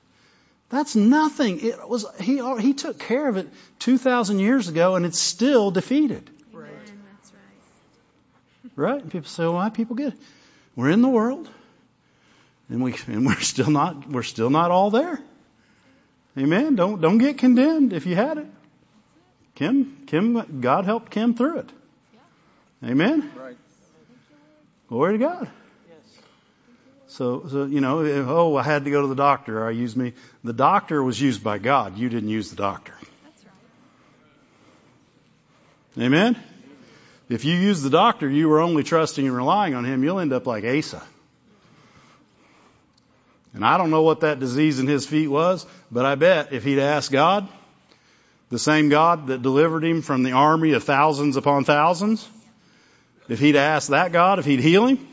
[0.68, 1.62] That's nothing.
[1.62, 3.48] It was he he took care of it
[3.80, 6.30] 2000 years ago and it's still defeated.
[6.52, 6.74] Right.
[6.76, 8.72] That's right.
[8.76, 9.02] Right?
[9.02, 10.20] And people say, well, "Why people get it?
[10.76, 11.50] We're in the world."
[12.68, 15.22] And we and we're still not we're still not all there.
[16.38, 16.76] Amen.
[16.76, 18.48] Don't don't get condemned if you had it.
[19.56, 21.70] Kim Kim God helped Kim through it.
[22.84, 23.32] Amen.
[23.38, 23.58] Right.
[24.90, 25.50] Glory to God.
[27.12, 29.68] So, so, you know, oh, I had to go to the doctor.
[29.68, 30.14] I used me.
[30.46, 31.98] The doctor was used by God.
[31.98, 32.94] You didn't use the doctor.
[33.26, 33.46] That's
[35.98, 36.06] right.
[36.06, 36.42] Amen?
[37.28, 40.32] If you use the doctor, you were only trusting and relying on him, you'll end
[40.32, 41.04] up like Asa.
[43.54, 46.64] And I don't know what that disease in his feet was, but I bet if
[46.64, 47.46] he'd asked God,
[48.50, 52.26] the same God that delivered him from the army of thousands upon thousands,
[53.28, 55.11] if he'd asked that God if he'd heal him,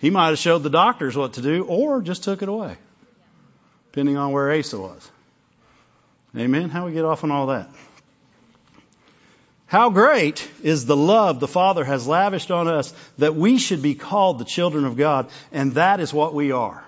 [0.00, 2.76] he might have showed the doctors what to do or just took it away,
[3.92, 5.10] depending on where Asa was.
[6.36, 6.70] Amen.
[6.70, 7.68] How we get off on all that?
[9.66, 13.94] How great is the love the Father has lavished on us that we should be
[13.94, 16.82] called the children of God, and that is what we are.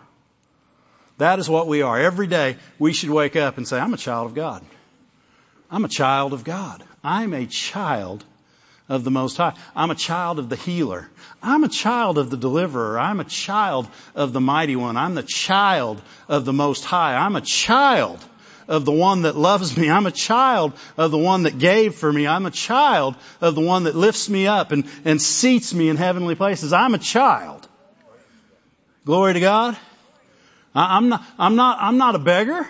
[1.18, 2.00] That is what we are.
[2.00, 4.64] Every day we should wake up and say, I'm a child of God.
[5.70, 6.82] I'm a child of God.
[7.04, 8.24] I'm a child
[8.88, 9.54] of the Most High.
[9.74, 11.08] I'm a child of the healer.
[11.42, 12.98] I'm a child of the deliverer.
[12.98, 14.96] I'm a child of the mighty one.
[14.96, 17.16] I'm the child of the Most High.
[17.16, 18.24] I'm a child
[18.68, 19.90] of the one that loves me.
[19.90, 22.26] I'm a child of the one that gave for me.
[22.26, 25.96] I'm a child of the one that lifts me up and, and seats me in
[25.96, 26.72] heavenly places.
[26.72, 27.66] I'm a child.
[29.04, 29.76] Glory to God.
[30.74, 32.68] I, I'm not, I'm not, I'm not a beggar.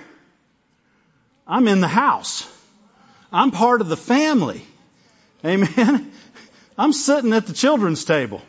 [1.46, 2.48] I'm in the house.
[3.32, 4.64] I'm part of the family.
[5.44, 6.12] Amen.
[6.78, 8.42] I'm sitting at the children's table.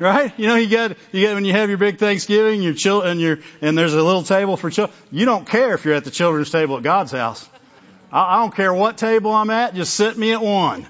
[0.00, 0.32] Right?
[0.38, 3.20] You know, you got, you get, when you have your big Thanksgiving, your children, and
[3.20, 4.96] your, and there's a little table for children.
[5.12, 7.48] You don't care if you're at the children's table at God's house.
[8.10, 10.86] I, I don't care what table I'm at, just sit me at one.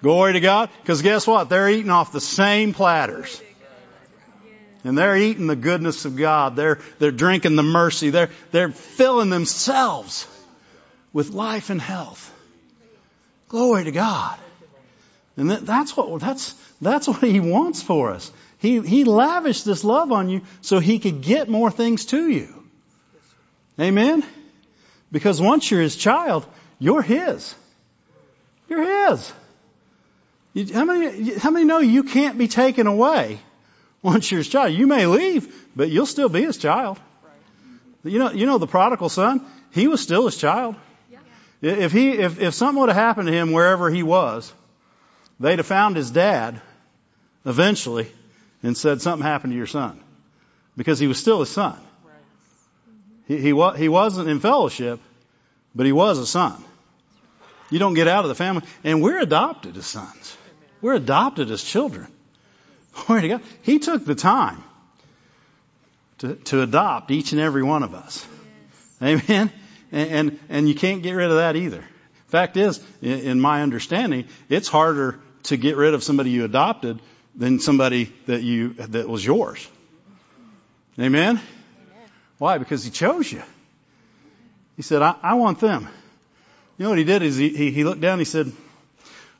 [0.00, 0.70] Glory to God.
[0.84, 1.48] Cause guess what?
[1.48, 3.42] They're eating off the same platters.
[4.84, 6.54] And they're eating the goodness of God.
[6.54, 8.10] They're, they're drinking the mercy.
[8.10, 10.26] They're, they're filling themselves
[11.12, 12.27] with life and health.
[13.48, 14.38] Glory to God.
[15.36, 18.30] And that, that's what, that's, that's what He wants for us.
[18.58, 22.54] He, He lavished this love on you so He could get more things to you.
[23.80, 24.24] Amen?
[25.10, 26.46] Because once you're His child,
[26.78, 27.54] you're His.
[28.68, 29.32] You're His.
[30.54, 33.38] You, how many, how many know you can't be taken away
[34.02, 34.74] once you're His child?
[34.74, 36.98] You may leave, but you'll still be His child.
[38.04, 39.46] You know, you know the prodigal son?
[39.70, 40.74] He was still His child.
[41.60, 44.52] If he, if, if something would have happened to him wherever he was,
[45.40, 46.60] they'd have found his dad
[47.44, 48.10] eventually
[48.62, 50.00] and said something happened to your son.
[50.76, 51.76] Because he was still his son.
[53.26, 55.00] He, he, wa- he wasn't in fellowship,
[55.74, 56.62] but he was a son.
[57.70, 58.62] You don't get out of the family.
[58.84, 60.36] And we're adopted as sons.
[60.80, 62.06] We're adopted as children.
[63.06, 63.42] Glory to God.
[63.62, 64.62] He took the time
[66.18, 68.26] to, to adopt each and every one of us.
[69.02, 69.52] Amen.
[69.90, 71.84] And, and, and you can't get rid of that either.
[72.28, 77.00] Fact is, in, in my understanding, it's harder to get rid of somebody you adopted
[77.34, 79.66] than somebody that you, that was yours.
[80.98, 81.40] Amen?
[82.38, 82.58] Why?
[82.58, 83.42] Because he chose you.
[84.76, 85.88] He said, I, I want them.
[86.76, 88.52] You know what he did is he, he, he looked down and he said,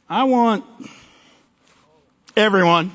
[0.09, 0.65] I want
[2.37, 2.93] everyone.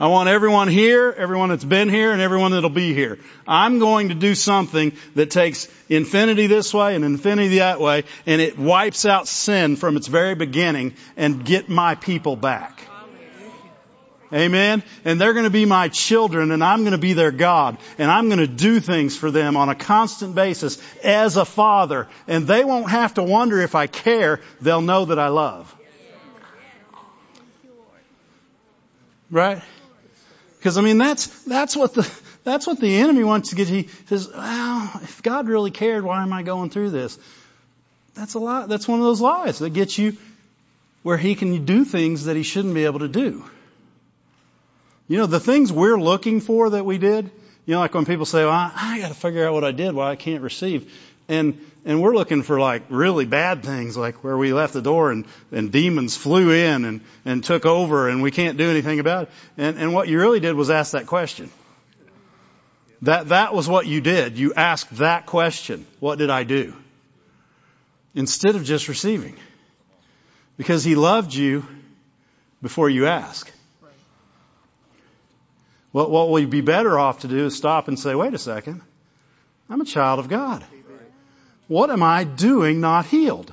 [0.00, 3.18] I want everyone here, everyone that's been here, and everyone that'll be here.
[3.48, 8.40] I'm going to do something that takes infinity this way and infinity that way, and
[8.40, 12.80] it wipes out sin from its very beginning and get my people back.
[14.32, 14.82] Amen.
[15.04, 18.10] And they're going to be my children and I'm going to be their God and
[18.10, 22.46] I'm going to do things for them on a constant basis as a father and
[22.46, 24.40] they won't have to wonder if I care.
[24.60, 25.74] They'll know that I love.
[29.30, 29.62] Right?
[30.58, 32.10] Because I mean that's, that's what the,
[32.44, 33.68] that's what the enemy wants to get.
[33.68, 37.18] He says, well, if God really cared, why am I going through this?
[38.14, 40.16] That's a lot, that's one of those lies that gets you
[41.02, 43.44] where he can do things that he shouldn't be able to do.
[45.06, 47.30] You know, the things we're looking for that we did,
[47.64, 49.94] you know, like when people say, well, I, I gotta figure out what I did,
[49.94, 50.92] why I can't receive.
[51.28, 55.10] And, and we're looking for like really bad things, like where we left the door
[55.10, 59.22] and, and demons flew in and, and took over and we can't do anything about
[59.22, 59.30] it.
[59.56, 61.50] And, and what you really did was ask that question.
[63.02, 64.38] That, that was what you did.
[64.38, 65.86] You asked that question.
[65.98, 66.74] What did I do?
[68.14, 69.36] Instead of just receiving.
[70.58, 71.66] Because he loved you
[72.60, 73.50] before you ask.
[75.92, 78.82] What, what we'd be better off to do is stop and say, wait a second.
[79.70, 80.66] I'm a child of God.
[81.68, 83.52] What am I doing not healed?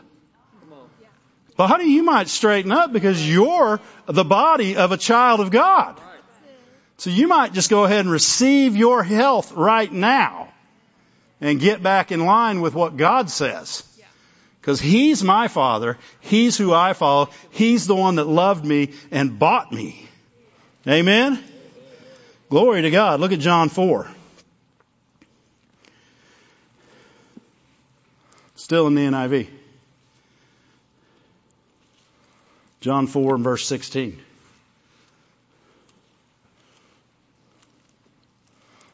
[1.58, 6.02] Buddy, you might straighten up because you're the body of a child of God.
[6.98, 10.54] So you might just go ahead and receive your health right now
[11.42, 13.84] and get back in line with what God says.
[14.60, 15.98] Because He's my Father.
[16.22, 17.30] He's who I follow.
[17.52, 20.08] He's the one that loved me and bought me.
[20.88, 21.42] Amen?
[22.50, 23.20] Glory to God.
[23.20, 24.08] Look at John 4.
[28.66, 29.48] Still in the NIV.
[32.82, 34.20] John 4 and verse 16.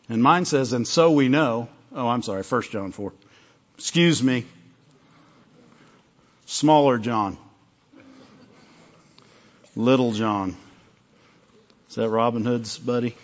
[0.09, 1.69] And mine says, and so we know.
[1.95, 3.13] Oh, I'm sorry, 1 John 4.
[3.77, 4.43] Excuse me.
[6.47, 7.37] Smaller John.
[9.77, 10.57] Little John.
[11.87, 13.15] Is that Robin Hood's buddy?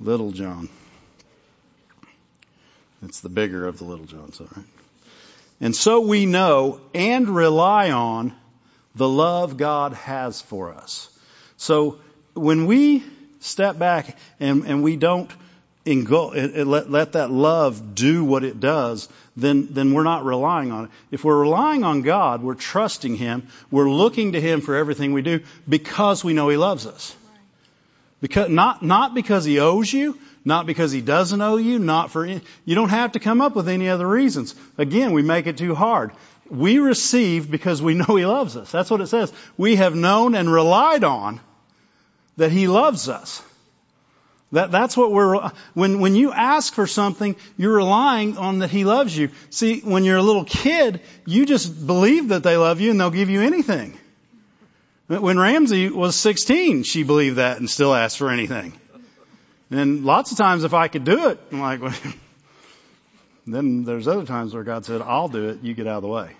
[0.00, 0.68] Little John.
[3.02, 4.64] It's the bigger of the little Johns, all right?
[5.60, 8.34] And so we know and rely on
[8.94, 11.08] the love God has for us.
[11.56, 11.98] So
[12.34, 13.02] when we
[13.40, 15.30] step back and, and we don't
[15.86, 20.86] engul- let, let that love do what it does, then, then we're not relying on
[20.86, 20.90] it.
[21.10, 25.22] If we're relying on God, we're trusting Him, we're looking to Him for everything we
[25.22, 27.16] do because we know He loves us.
[28.22, 32.24] Because, not, not because he owes you, not because he doesn't owe you, not for,
[32.24, 34.54] any, you don't have to come up with any other reasons.
[34.76, 36.12] Again, we make it too hard.
[36.50, 38.70] We receive because we know he loves us.
[38.70, 39.32] That's what it says.
[39.56, 41.40] We have known and relied on
[42.36, 43.42] that he loves us.
[44.52, 48.84] That, that's what we're, when, when you ask for something, you're relying on that he
[48.84, 49.30] loves you.
[49.48, 53.10] See, when you're a little kid, you just believe that they love you and they'll
[53.10, 53.98] give you anything.
[55.06, 58.74] When Ramsey was 16, she believed that and still asked for anything.
[59.72, 61.94] And lots of times if I could do it, I'm like, well,
[63.46, 66.08] then there's other times where God said, I'll do it, you get out of the
[66.08, 66.30] way.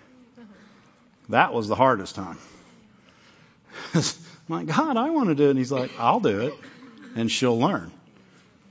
[1.28, 2.38] That was the hardest time.
[3.94, 4.02] I'm
[4.48, 5.50] like, God, I want to do it.
[5.50, 6.54] And he's like, I'll do it.
[7.16, 7.90] And she'll learn.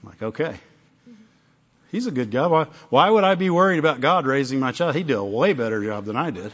[0.03, 0.55] I'm like, okay.
[1.91, 2.47] He's a good guy.
[2.47, 4.95] Why, why would I be worried about God raising my child?
[4.95, 6.53] He'd do a way better job than I did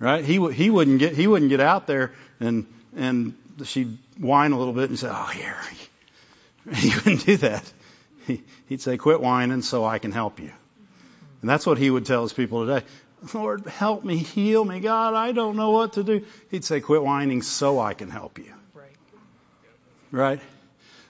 [0.00, 0.24] right?
[0.24, 4.72] He he wouldn't get he wouldn't get out there and and she'd whine a little
[4.72, 5.56] bit and say, "Oh, here."
[6.74, 7.72] He wouldn't do that.
[8.26, 10.52] He, he'd say, "Quit whining, so I can help you."
[11.40, 12.86] And that's what he would tell his people today.
[13.34, 15.14] Lord, help me, heal me, God.
[15.14, 16.24] I don't know what to do.
[16.50, 18.96] He'd say, "Quit whining, so I can help you." Right.
[20.12, 20.40] Right.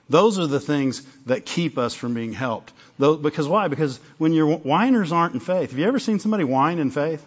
[0.09, 2.73] Those are the things that keep us from being helped.
[2.99, 3.67] Because why?
[3.67, 5.69] Because when your whiners aren't in faith.
[5.69, 7.25] Have you ever seen somebody whine in faith?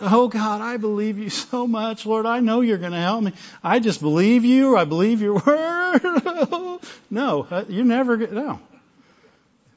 [0.00, 2.04] Oh God, I believe you so much.
[2.04, 3.32] Lord, I know you're going to help me.
[3.62, 4.76] I just believe you.
[4.76, 6.80] I believe your word.
[7.10, 8.60] no, uh, you never get, no.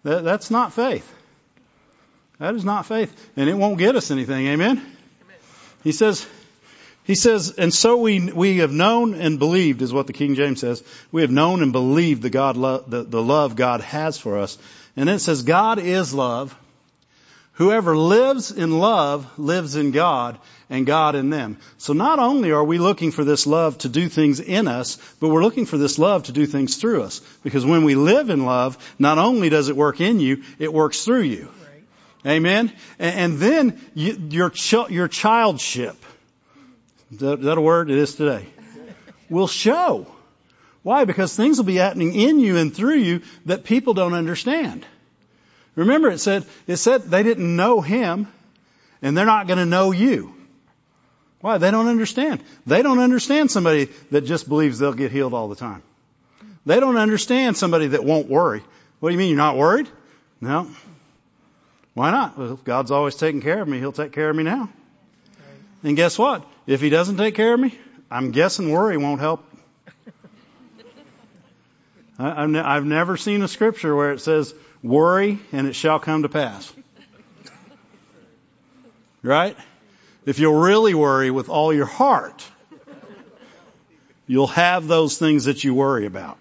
[0.03, 1.11] That, that's not faith.
[2.39, 3.31] That is not faith.
[3.35, 4.47] And it won't get us anything.
[4.47, 4.83] Amen?
[5.83, 6.27] He says,
[7.03, 10.59] he says, and so we, we have known and believed is what the King James
[10.59, 10.83] says.
[11.11, 14.57] We have known and believed the God, lo- the, the love God has for us.
[14.95, 16.55] And it says, God is love.
[17.53, 20.39] Whoever lives in love lives in God
[20.69, 21.57] and God in them.
[21.77, 25.27] So not only are we looking for this love to do things in us, but
[25.27, 27.19] we're looking for this love to do things through us.
[27.43, 31.03] Because when we live in love, not only does it work in you, it works
[31.03, 31.49] through you.
[32.23, 32.33] Right.
[32.37, 32.71] Amen?
[32.97, 35.97] And, and then you, your, ch- your childship,
[37.11, 37.91] is that, is that a word?
[37.91, 38.45] It is today.
[39.29, 40.07] Will show.
[40.83, 41.03] Why?
[41.03, 44.85] Because things will be happening in you and through you that people don't understand.
[45.75, 48.27] Remember it said, it said they didn't know him
[49.01, 50.33] and they're not going to know you.
[51.39, 51.57] Why?
[51.57, 52.41] They don't understand.
[52.67, 55.81] They don't understand somebody that just believes they'll get healed all the time.
[56.65, 58.61] They don't understand somebody that won't worry.
[58.99, 59.87] What do you mean you're not worried?
[60.39, 60.69] No.
[61.95, 62.37] Why not?
[62.37, 63.79] Well, God's always taking care of me.
[63.79, 64.69] He'll take care of me now.
[65.83, 66.45] And guess what?
[66.67, 67.77] If He doesn't take care of me,
[68.11, 69.43] I'm guessing worry won't help.
[72.19, 74.53] I've never seen a scripture where it says,
[74.83, 76.71] worry and it shall come to pass.
[79.23, 79.55] Right?
[80.25, 82.47] If you'll really worry with all your heart,
[84.27, 86.37] you'll have those things that you worry about.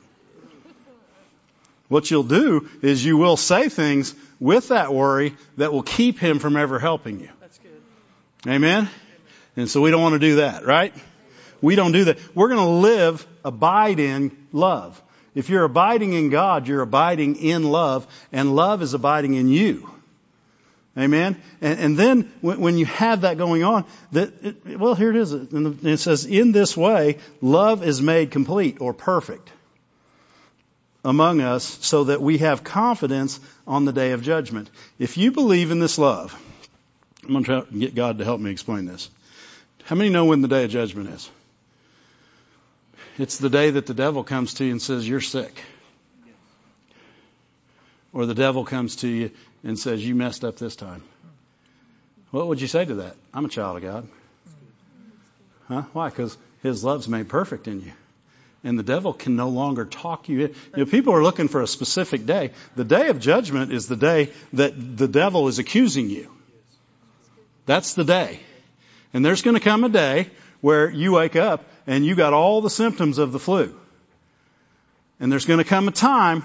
[1.88, 6.38] What you'll do is you will say things with that worry that will keep him
[6.38, 7.28] from ever helping you.
[7.40, 7.82] That's good.
[8.50, 8.88] Amen?
[9.56, 10.94] And so we don't want to do that, right?
[11.60, 12.18] We don't do that.
[12.34, 15.02] We're going to live, abide in love.
[15.34, 19.88] If you're abiding in God, you're abiding in love, and love is abiding in you.
[20.98, 21.40] Amen.
[21.60, 25.16] And, and then when, when, you have that going on, that it, well, here it
[25.16, 25.32] is.
[25.32, 29.48] It says, "In this way, love is made complete or perfect
[31.04, 34.68] among us, so that we have confidence on the day of judgment."
[34.98, 36.36] If you believe in this love,
[37.22, 39.08] I'm going to try to get God to help me explain this.
[39.84, 41.30] How many know when the day of judgment is?
[43.18, 45.62] It's the day that the devil comes to you and says, You're sick.
[48.12, 49.30] Or the devil comes to you
[49.62, 51.02] and says, You messed up this time.
[52.30, 53.16] What would you say to that?
[53.34, 54.08] I'm a child of God.
[55.68, 55.82] Huh?
[55.92, 56.08] Why?
[56.08, 57.92] Because his love's made perfect in you.
[58.62, 60.48] And the devil can no longer talk you in.
[60.76, 62.50] You know, people are looking for a specific day.
[62.76, 66.30] The day of judgment is the day that the devil is accusing you.
[67.66, 68.40] That's the day.
[69.14, 70.28] And there's going to come a day
[70.60, 73.74] where you wake up and you got all the symptoms of the flu.
[75.18, 76.44] And there's going to come a time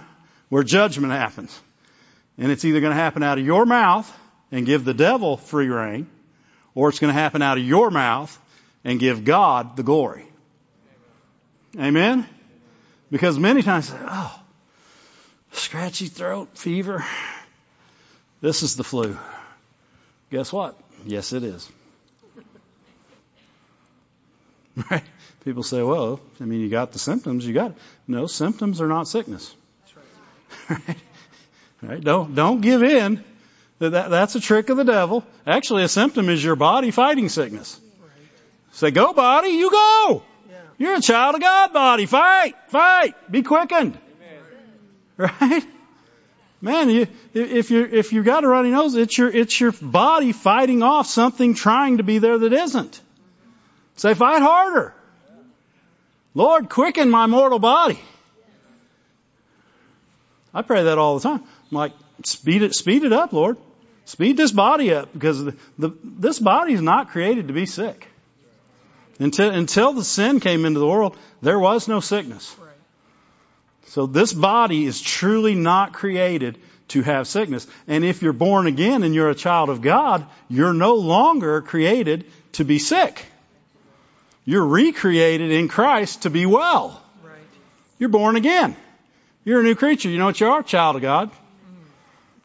[0.50, 1.62] where judgment happens.
[2.40, 4.12] And it's either going to happen out of your mouth
[4.52, 6.08] and give the devil free rein,
[6.74, 8.36] or it's going to happen out of your mouth
[8.84, 10.26] and give God the glory.
[11.80, 12.28] Amen?
[13.12, 14.42] Because many times, oh,
[15.52, 17.06] scratchy throat, fever.
[18.42, 19.16] This is the flu.
[20.32, 20.76] Guess what?
[21.06, 21.70] Yes, it is.
[24.92, 25.04] Right?
[25.46, 27.78] People say, well, I mean, you got the symptoms, you got it.
[28.08, 29.56] No, symptoms are not sickness.
[30.68, 30.80] Right?
[31.84, 32.02] right?
[32.02, 33.24] Don't, don't give in.
[33.78, 35.24] That, that's a trick of the devil.
[35.46, 37.80] Actually, a symptom is your body fighting sickness.
[38.72, 40.24] Say, go body, you go.
[40.80, 42.08] You're a child of God body.
[42.08, 43.98] Fight, fight, be quickened.
[45.18, 45.64] Right?
[46.60, 50.32] Man, you, if you if you got a runny nose, it's your it's your body
[50.34, 53.00] fighting off something trying to be there that isn't.
[53.96, 54.94] Say, fight harder.
[56.36, 58.00] Lord, quicken my mortal body.
[60.54, 61.42] I pray that all the time.
[61.72, 63.58] I'm like, speed it, speed it up, Lord.
[64.06, 68.08] Speed this body up because the, the, this body is not created to be sick.
[69.18, 72.56] Until, until the sin came into the world, there was no sickness.
[73.88, 76.58] So this body is truly not created
[76.90, 77.66] to have sickness.
[77.88, 82.26] And if you're born again and you're a child of God, you're no longer created
[82.54, 83.26] to be sick.
[84.46, 87.02] You're recreated in Christ to be well.
[87.24, 87.40] Right.
[87.98, 88.76] You're born again.
[89.44, 90.10] You're a new creature.
[90.10, 90.64] You know what you are?
[90.64, 91.30] Child of God.
[91.30, 91.84] Mm-hmm.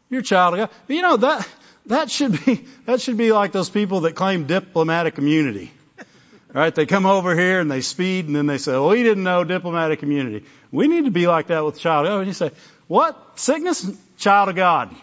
[0.09, 0.69] You're a child of God.
[0.87, 1.47] But you know that
[1.85, 5.71] that should be that should be like those people that claim diplomatic immunity.
[6.53, 6.75] Right?
[6.75, 9.45] They come over here and they speed and then they say, well, we didn't know
[9.45, 10.45] diplomatic immunity.
[10.69, 12.17] We need to be like that with child of God.
[12.17, 12.51] And you say,
[12.89, 13.39] what?
[13.39, 13.89] Sickness?
[14.17, 14.93] Child of God.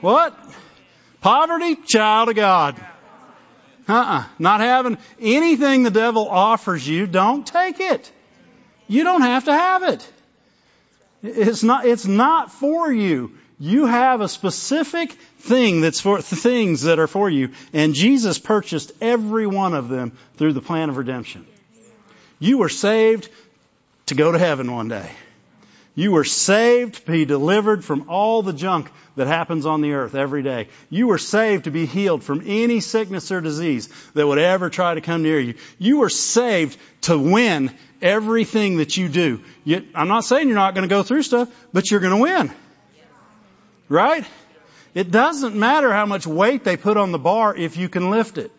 [0.00, 0.38] What?
[1.20, 1.74] Poverty?
[1.74, 2.76] Child of God.
[3.88, 4.24] Uh-uh.
[4.38, 8.12] Not having anything the devil offers you, don't take it.
[8.86, 10.12] You don't have to have it.
[11.22, 13.32] It's not, it's not for you.
[13.58, 18.92] You have a specific thing that's for, things that are for you, and Jesus purchased
[19.00, 21.44] every one of them through the plan of redemption.
[22.38, 23.28] You were saved
[24.06, 25.10] to go to heaven one day.
[25.98, 30.14] You were saved to be delivered from all the junk that happens on the earth
[30.14, 30.68] every day.
[30.90, 34.94] You were saved to be healed from any sickness or disease that would ever try
[34.94, 35.54] to come near you.
[35.76, 39.42] You were saved to win everything that you do.
[39.92, 42.52] I'm not saying you're not going to go through stuff, but you're going to win.
[43.88, 44.24] Right?
[44.94, 48.38] It doesn't matter how much weight they put on the bar if you can lift
[48.38, 48.52] it.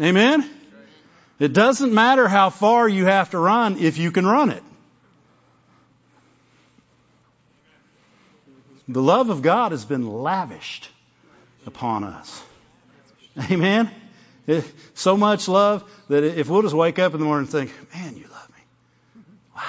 [0.00, 0.48] Amen?
[1.40, 4.62] It doesn't matter how far you have to run if you can run it.
[8.92, 10.90] The love of God has been lavished
[11.64, 12.42] upon us.
[13.50, 13.90] Amen?
[14.94, 18.16] So much love that if we'll just wake up in the morning and think, man,
[18.16, 19.22] you love me.
[19.54, 19.62] Wow.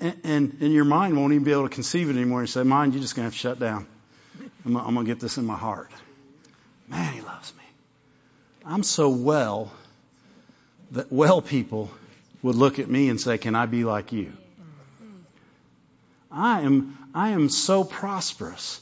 [0.00, 2.42] And, and, and your mind won't even be able to conceive it anymore.
[2.42, 3.86] You say, mind, you're just going to have to shut down.
[4.66, 5.90] I'm, I'm going to get this in my heart.
[6.88, 7.64] Man, he loves me.
[8.66, 9.72] I'm so well
[10.90, 11.90] that well people
[12.42, 14.32] would look at me and say, can I be like you?
[16.30, 18.80] I am, I am so prosperous.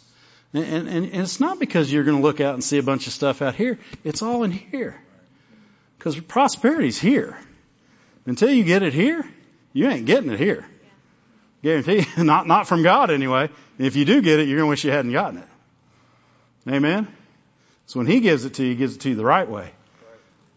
[0.52, 3.06] And, and, and it's not because you're going to look out and see a bunch
[3.06, 3.78] of stuff out here.
[4.04, 5.00] It's all in here.
[5.98, 7.38] Because prosperity's here.
[8.26, 9.24] Until you get it here,
[9.72, 10.66] you ain't getting it here.
[11.62, 12.06] Guarantee.
[12.18, 13.50] Not, not from God anyway.
[13.78, 15.48] If you do get it, you're going to wish you hadn't gotten it.
[16.68, 17.08] Amen?
[17.86, 19.72] So when He gives it to you, He gives it to you the right way.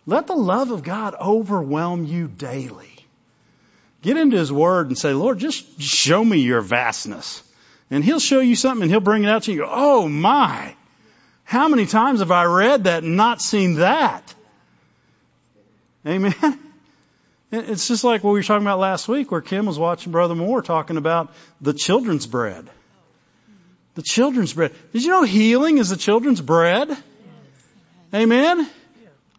[0.05, 2.93] Let the love of God overwhelm you daily.
[4.01, 7.41] Get into His Word and say, Lord, just show me your vastness.
[7.91, 10.07] And He'll show you something and He'll bring it out to you and go, oh
[10.09, 10.73] my,
[11.43, 14.33] how many times have I read that and not seen that?
[16.07, 16.33] Amen?
[17.53, 20.35] It's just like what we were talking about last week where Kim was watching Brother
[20.35, 22.69] Moore talking about the children's bread.
[23.95, 24.73] The children's bread.
[24.93, 26.95] Did you know healing is the children's bread?
[28.13, 28.69] Amen?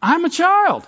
[0.02, 0.86] I'm a child.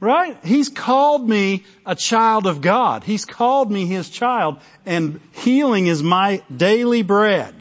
[0.00, 0.36] Right?
[0.44, 3.02] He's called me a child of God.
[3.02, 7.54] He's called me his child and healing is my daily bread.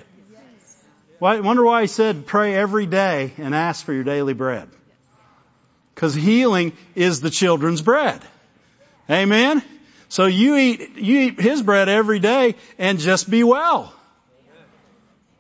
[1.20, 4.70] Why, wonder why he said pray every day and ask for your daily bread.
[5.96, 8.22] Cause healing is the children's bread.
[9.10, 9.64] Amen?
[10.10, 13.94] So you eat, you eat his bread every day and just be well.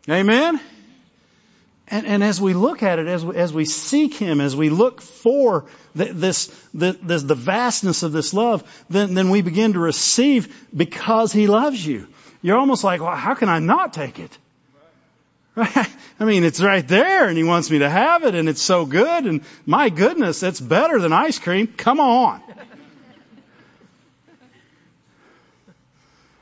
[0.09, 0.59] Amen?
[1.89, 4.69] And, and, as we look at it, as we, as we seek Him, as we
[4.69, 5.65] look for
[5.95, 10.67] the, this, the, this, the vastness of this love, then, then we begin to receive
[10.75, 12.07] because He loves you.
[12.41, 14.37] You're almost like, well, how can I not take it?
[15.55, 15.87] Right?
[16.19, 18.85] I mean, it's right there and He wants me to have it and it's so
[18.85, 21.67] good and my goodness, it's better than ice cream.
[21.67, 22.41] Come on.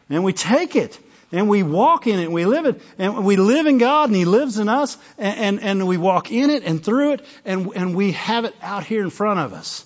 [0.10, 1.00] And we take it
[1.32, 4.16] and we walk in it and we live it and we live in God and
[4.16, 7.72] He lives in us and, and, and, we walk in it and through it and,
[7.76, 9.86] and we have it out here in front of us.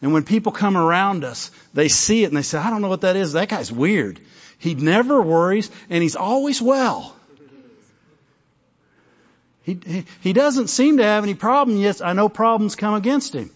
[0.00, 2.88] And when people come around us, they see it and they say, I don't know
[2.88, 3.32] what that is.
[3.32, 4.20] That guy's weird.
[4.58, 7.14] He never worries and he's always well.
[9.64, 13.34] He, he, he doesn't seem to have any problem, yet I know problems come against
[13.34, 13.50] him.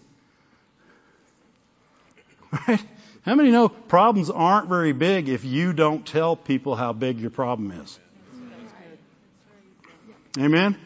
[2.67, 2.81] Right?
[3.27, 7.29] How many know problems aren't very big if you don't tell people how big your
[7.29, 7.99] problem is?
[10.39, 10.77] Amen?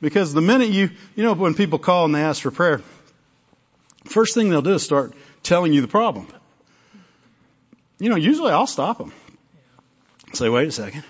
[0.00, 2.82] Because the minute you, you know, when people call and they ask for prayer,
[4.06, 5.14] first thing they'll do is start
[5.44, 6.26] telling you the problem.
[8.00, 9.12] You know, usually I'll stop them.
[10.32, 11.04] Say, wait a second.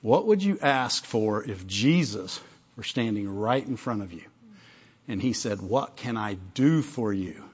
[0.00, 2.40] What would you ask for if Jesus
[2.76, 4.24] were standing right in front of you?
[5.06, 7.44] And he said, what can I do for you?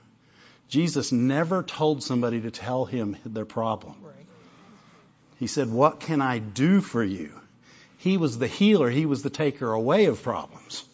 [0.68, 3.96] Jesus never told somebody to tell him their problem.
[5.38, 7.32] He said, what can I do for you?
[7.98, 8.90] He was the healer.
[8.90, 10.84] He was the taker away of problems.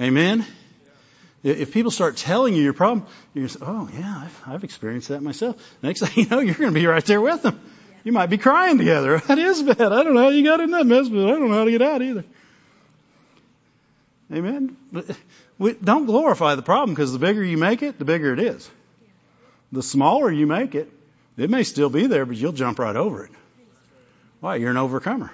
[0.00, 0.44] Amen?
[1.42, 5.22] If people start telling you your problem, you say, oh yeah, I've, I've, experienced that
[5.22, 5.56] myself.
[5.82, 7.60] Next thing you know, you're going to be right there with them.
[8.04, 9.20] You might be crying together.
[9.26, 9.80] That is bad.
[9.80, 11.70] I don't know how you got in that mess, but I don't know how to
[11.70, 12.24] get out either.
[14.32, 14.76] Amen?
[15.58, 18.70] We don't glorify the problem because the bigger you make it, the bigger it is.
[19.72, 20.90] The smaller you make it,
[21.36, 23.30] it may still be there, but you'll jump right over it.
[24.40, 24.56] Why?
[24.56, 25.30] You're an overcomer.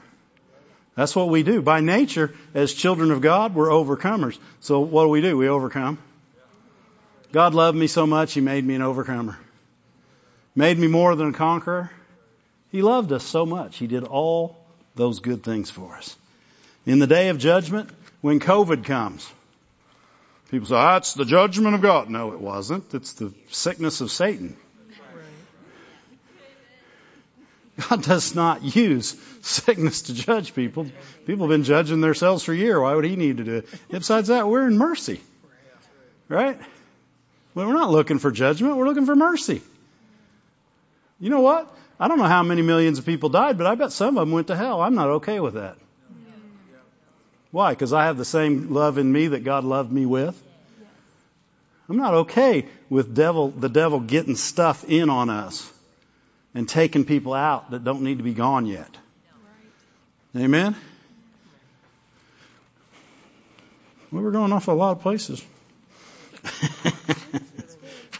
[0.96, 1.60] That's what we do.
[1.60, 4.38] By nature, as children of God, we're overcomers.
[4.60, 5.36] So what do we do?
[5.36, 5.98] We overcome.
[7.32, 9.36] God loved me so much, He made me an overcomer.
[10.54, 11.90] Made me more than a conqueror.
[12.70, 13.76] He loved us so much.
[13.76, 14.56] He did all
[14.94, 16.16] those good things for us.
[16.86, 19.28] In the day of judgment, when COVID comes,
[20.54, 22.08] People say, ah, that's the judgment of God.
[22.08, 22.94] No, it wasn't.
[22.94, 24.56] It's the sickness of Satan.
[27.90, 30.86] God does not use sickness to judge people.
[31.26, 32.80] People have been judging themselves for a year.
[32.80, 33.68] Why would he need to do it?
[33.90, 35.20] besides that, we're in mercy.
[36.28, 36.56] Right?
[37.56, 38.76] Well, we're not looking for judgment.
[38.76, 39.60] We're looking for mercy.
[41.18, 41.76] You know what?
[41.98, 44.30] I don't know how many millions of people died, but I bet some of them
[44.30, 44.80] went to hell.
[44.80, 45.78] I'm not okay with that.
[47.54, 47.70] Why?
[47.70, 50.42] Because I have the same love in me that God loved me with.
[51.88, 55.72] I'm not okay with devil, the devil getting stuff in on us
[56.52, 58.88] and taking people out that don't need to be gone yet.
[60.36, 60.74] Amen?
[64.10, 65.40] We were going off a lot of places.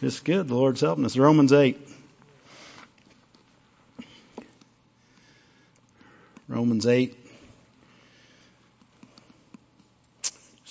[0.01, 0.47] it's good.
[0.47, 1.17] The Lord's helping us.
[1.17, 1.77] Romans 8.
[6.47, 7.24] Romans 8.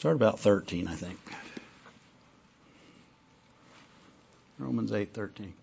[0.04, 1.18] Start about 13, I think.
[4.60, 5.54] Romans 8:13.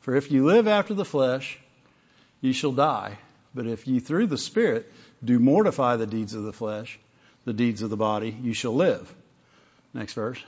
[0.00, 1.58] For if you live after the flesh,
[2.40, 3.18] you shall die.
[3.54, 4.90] But if you through the Spirit
[5.22, 6.98] do mortify the deeds of the flesh,
[7.44, 9.14] the deeds of the body, you shall live.
[9.92, 10.42] Next verse.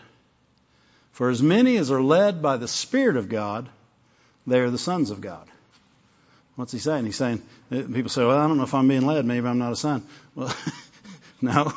[1.13, 3.69] For as many as are led by the Spirit of God,
[4.47, 5.47] they are the sons of God.
[6.57, 7.05] What's he saying?
[7.05, 9.27] He's saying, eh, people say, well, I don't know if I'm being led.
[9.27, 10.07] Maybe I'm not a son.
[10.35, 10.57] Well,
[11.43, 11.71] no.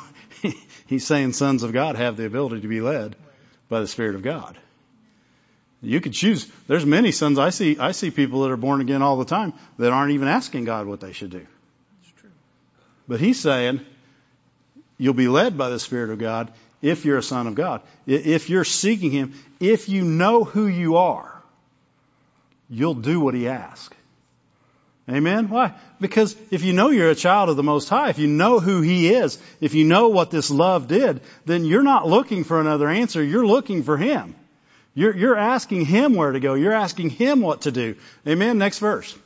[0.86, 3.16] He's saying sons of God have the ability to be led
[3.68, 4.56] by the Spirit of God.
[5.80, 6.46] You could choose.
[6.68, 7.78] There's many sons I see.
[7.78, 10.86] I see people that are born again all the time that aren't even asking God
[10.86, 11.46] what they should do.
[13.08, 13.80] But he's saying
[14.96, 16.52] you'll be led by the Spirit of God
[16.82, 17.80] if you're a son of God.
[18.06, 21.42] If you're seeking Him, if you know who you are,
[22.68, 23.96] you'll do what He asks.
[25.10, 25.48] Amen?
[25.48, 25.74] Why?
[26.00, 28.82] Because if you know you're a child of the Most High, if you know who
[28.82, 32.88] He is, if you know what this love did, then you're not looking for another
[32.88, 34.36] answer, you're looking for Him.
[34.94, 36.54] You're, you're asking Him where to go.
[36.54, 37.96] You're asking Him what to do.
[38.26, 38.58] Amen?
[38.58, 39.16] Next verse.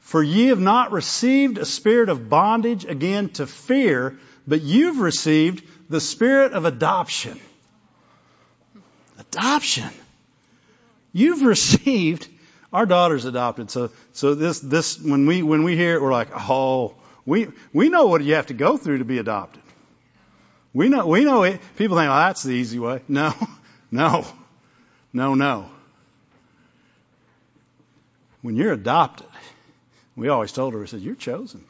[0.00, 5.64] For ye have not received a spirit of bondage again to fear, but you've received
[5.88, 7.38] the spirit of adoption.
[9.18, 9.90] Adoption.
[11.12, 12.28] You've received,
[12.72, 16.28] our daughter's adopted, so, so this, this, when we, when we hear it, we're like,
[16.34, 16.94] oh,
[17.26, 19.62] we, we know what you have to go through to be adopted.
[20.72, 21.60] We know, we know it.
[21.76, 23.02] People think, oh, that's the easy way.
[23.08, 23.34] No.
[23.92, 24.24] No.
[25.12, 25.68] No, no.
[28.40, 29.26] When you're adopted,
[30.14, 31.64] we always told her, we said, you're chosen.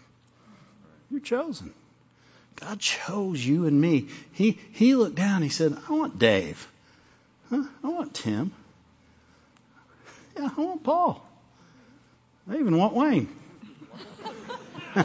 [1.11, 1.73] You're chosen.
[2.57, 4.09] God chose you and me.
[4.33, 6.69] He, he looked down, he said, I want Dave.
[7.49, 7.65] Huh?
[7.83, 8.53] I want Tim.
[10.41, 11.27] Yeah, I want Paul.
[12.51, 13.29] I even want Wayne.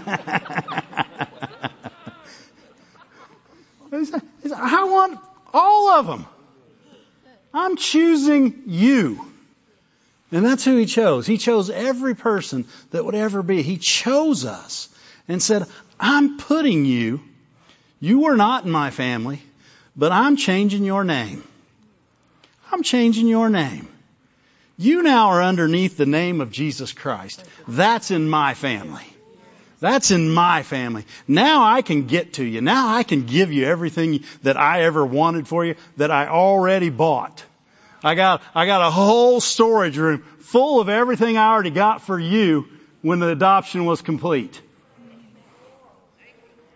[4.55, 5.19] I want
[5.53, 6.25] all of them.
[7.53, 9.25] I'm choosing you.
[10.31, 11.27] And that's who he chose.
[11.27, 13.61] He chose every person that would ever be.
[13.61, 14.87] He chose us
[15.27, 15.67] and said,
[15.99, 17.19] I'm putting you,
[17.99, 19.41] you were not in my family,
[19.97, 21.43] but I'm changing your name.
[22.71, 23.89] I'm changing your name.
[24.77, 27.43] You now are underneath the name of Jesus Christ.
[27.67, 29.05] That's in my family.
[29.79, 31.05] That's in my family.
[31.27, 32.61] Now I can get to you.
[32.61, 36.89] Now I can give you everything that I ever wanted for you that I already
[36.89, 37.43] bought.
[38.03, 42.19] I got, I got a whole storage room full of everything I already got for
[42.19, 42.67] you
[43.01, 44.61] when the adoption was complete.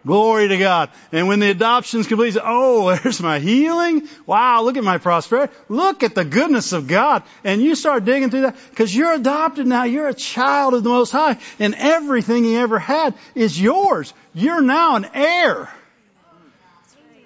[0.10, 0.90] Glory to God.
[1.12, 4.10] And when the adoption's complete, oh, there's my healing.
[4.26, 5.54] Wow, look at my prosperity.
[5.68, 7.22] Look at the goodness of God.
[7.44, 9.84] And you start digging through that because you're adopted now.
[9.84, 14.12] You're a child of the Most High and everything He ever had is yours.
[14.34, 15.72] You're now an heir.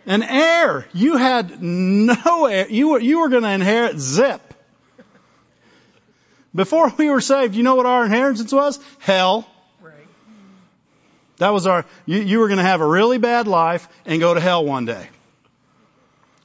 [0.05, 0.85] An heir.
[0.93, 2.67] You had no heir.
[2.67, 4.41] You were, you were going to inherit zip.
[6.53, 8.77] Before we were saved, you know what our inheritance was?
[8.99, 9.47] Hell.
[11.43, 14.33] That was our, you, you were going to have a really bad life and go
[14.33, 15.09] to hell one day.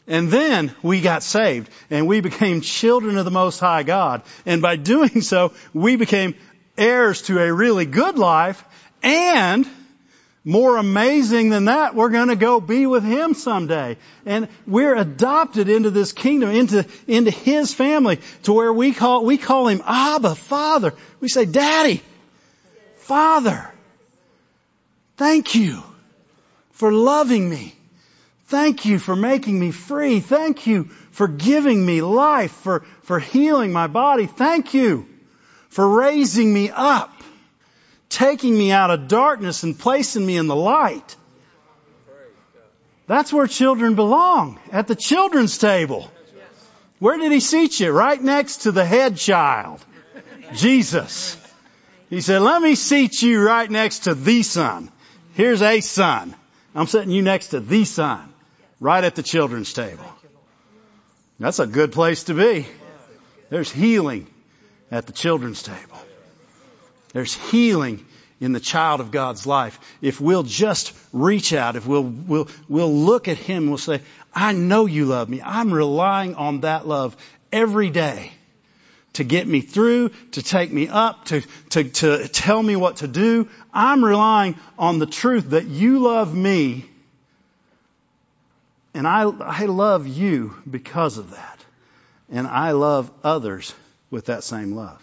[0.09, 4.23] And then we got saved and we became children of the Most High God.
[4.45, 6.35] And by doing so, we became
[6.77, 8.65] heirs to a really good life
[9.01, 9.69] and
[10.45, 13.99] more amazing than that, we're going to go be with Him someday.
[14.27, 19.39] And we're adopted into this kingdom, into, into His family, to where we call, we
[19.39, 20.93] call Him Abba, Father.
[21.21, 22.03] We say, Daddy,
[22.97, 23.73] Father.
[25.19, 25.83] Thank you
[26.71, 27.75] for loving me.
[28.47, 30.21] Thank you for making me free.
[30.21, 34.27] Thank you for giving me life, for, for healing my body.
[34.27, 35.09] Thank you
[35.71, 37.13] for raising me up,
[38.09, 41.17] taking me out of darkness and placing me in the light.
[43.09, 46.09] That's where children belong, at the children's table.
[47.01, 47.91] Where did he seat you?
[47.91, 49.85] Right next to the head child,
[50.55, 51.37] Jesus.
[52.09, 54.93] He said, let me seat you right next to the son.
[55.39, 56.35] Here's a son.
[56.75, 58.29] I'm sitting you next to the son,
[58.81, 60.05] right at the children's table.
[61.39, 62.67] That's a good place to be.
[63.49, 64.27] There's healing
[64.91, 65.97] at the children's table.
[67.13, 68.05] There's healing
[68.41, 69.79] in the child of God's life.
[70.03, 74.01] If we'll just reach out, if we'll, we'll, we'll look at Him, we'll say,
[74.35, 75.41] I know you love me.
[75.41, 77.17] I'm relying on that love
[77.53, 78.33] every day
[79.19, 83.07] to get me through, to take me up, to, to, to tell me what to
[83.07, 83.49] do.
[83.73, 86.89] I'm relying on the truth that you love me
[88.99, 91.65] and I, I love you because of that.
[92.31, 93.73] And I love others
[94.11, 95.01] with that same love.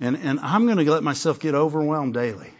[0.00, 2.50] And, and I'm going to let myself get overwhelmed daily.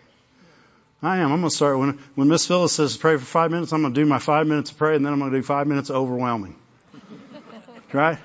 [1.03, 1.33] I am.
[1.33, 3.95] I'm going to start when, when Miss Phyllis says pray for five minutes, I'm going
[3.95, 5.89] to do my five minutes of prayer and then I'm going to do five minutes
[5.89, 6.57] of overwhelming.
[7.95, 8.19] right?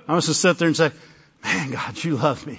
[0.00, 0.92] I'm going to sit there and say,
[1.44, 2.58] man, God, you love me.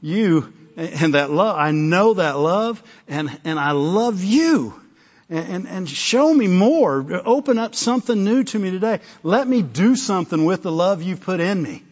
[0.00, 4.80] You, and that love, I know that love and, and I love you
[5.28, 7.22] and, and, and show me more.
[7.24, 9.00] Open up something new to me today.
[9.22, 11.82] Let me do something with the love you've put in me.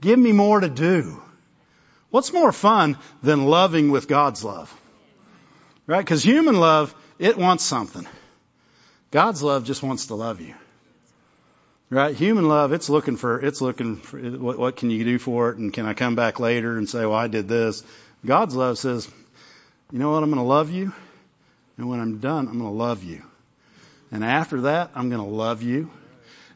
[0.00, 1.22] Give me more to do.
[2.10, 4.72] What's more fun than loving with God's love?
[5.86, 6.04] Right?
[6.04, 8.06] Because human love, it wants something.
[9.10, 10.54] God's love just wants to love you.
[11.88, 12.16] Right?
[12.16, 15.58] Human love, it's looking for, it's looking for, what, what can you do for it
[15.58, 17.84] and can I come back later and say, well, I did this.
[18.24, 19.08] God's love says,
[19.92, 20.92] you know what, I'm going to love you
[21.78, 23.22] and when I'm done, I'm going to love you.
[24.10, 25.90] And after that, I'm going to love you.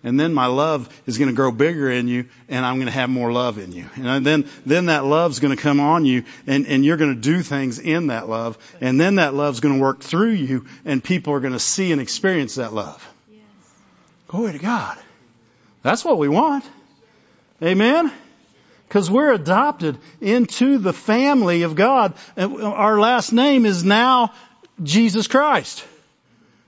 [0.03, 2.93] And then my love is going to grow bigger in you and I'm going to
[2.93, 3.85] have more love in you.
[3.97, 7.21] And then, then that love's going to come on you and, and you're going to
[7.21, 8.57] do things in that love.
[8.81, 11.93] And then that love's going to work through you and people are going to see
[11.93, 13.07] and experience that love.
[13.31, 13.43] Yes.
[14.27, 14.99] Glory to God.
[15.83, 16.65] That's what we want.
[17.63, 18.13] Amen?
[18.89, 22.15] Because we're adopted into the family of God.
[22.37, 24.33] Our last name is now
[24.83, 25.85] Jesus Christ.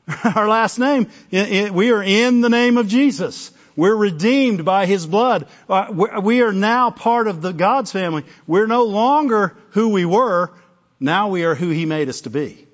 [0.36, 3.50] Our last name, we are in the name of Jesus.
[3.74, 5.46] We're redeemed by His blood.
[5.68, 5.86] Uh,
[6.22, 8.24] we are now part of the God's family.
[8.46, 10.52] We're no longer who we were.
[11.00, 12.66] Now we are who He made us to be.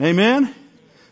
[0.00, 0.54] Amen?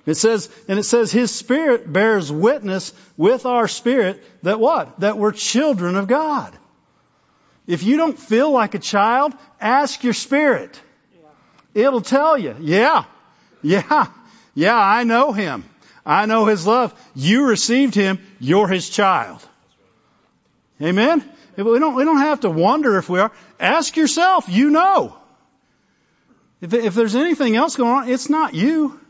[0.06, 5.00] It says, and it says His Spirit bears witness with our spirit that what?
[5.00, 6.56] That we're children of God.
[7.66, 10.80] If you don't feel like a child, ask your spirit.
[11.74, 13.04] It'll tell you, yeah,
[13.62, 14.06] yeah,
[14.54, 15.64] yeah, I know him.
[16.06, 16.94] I know his love.
[17.16, 18.20] You received him.
[18.38, 19.46] You're his child.
[20.80, 21.28] Amen?
[21.56, 23.32] We don't, we don't have to wonder if we are.
[23.58, 24.48] Ask yourself.
[24.48, 25.16] You know.
[26.60, 29.00] If, if there's anything else going on, it's not you.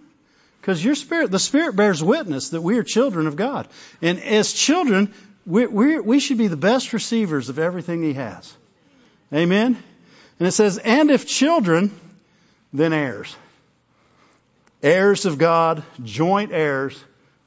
[0.67, 3.69] Because your spirit, the spirit bears witness that we are children of God.
[4.03, 5.15] And as children,
[5.47, 8.53] we, we, we should be the best receivers of everything he has.
[9.33, 9.81] Amen?
[10.41, 11.93] And it says, and if children,
[12.73, 13.37] then heirs
[14.83, 16.99] heirs of God, joint heirs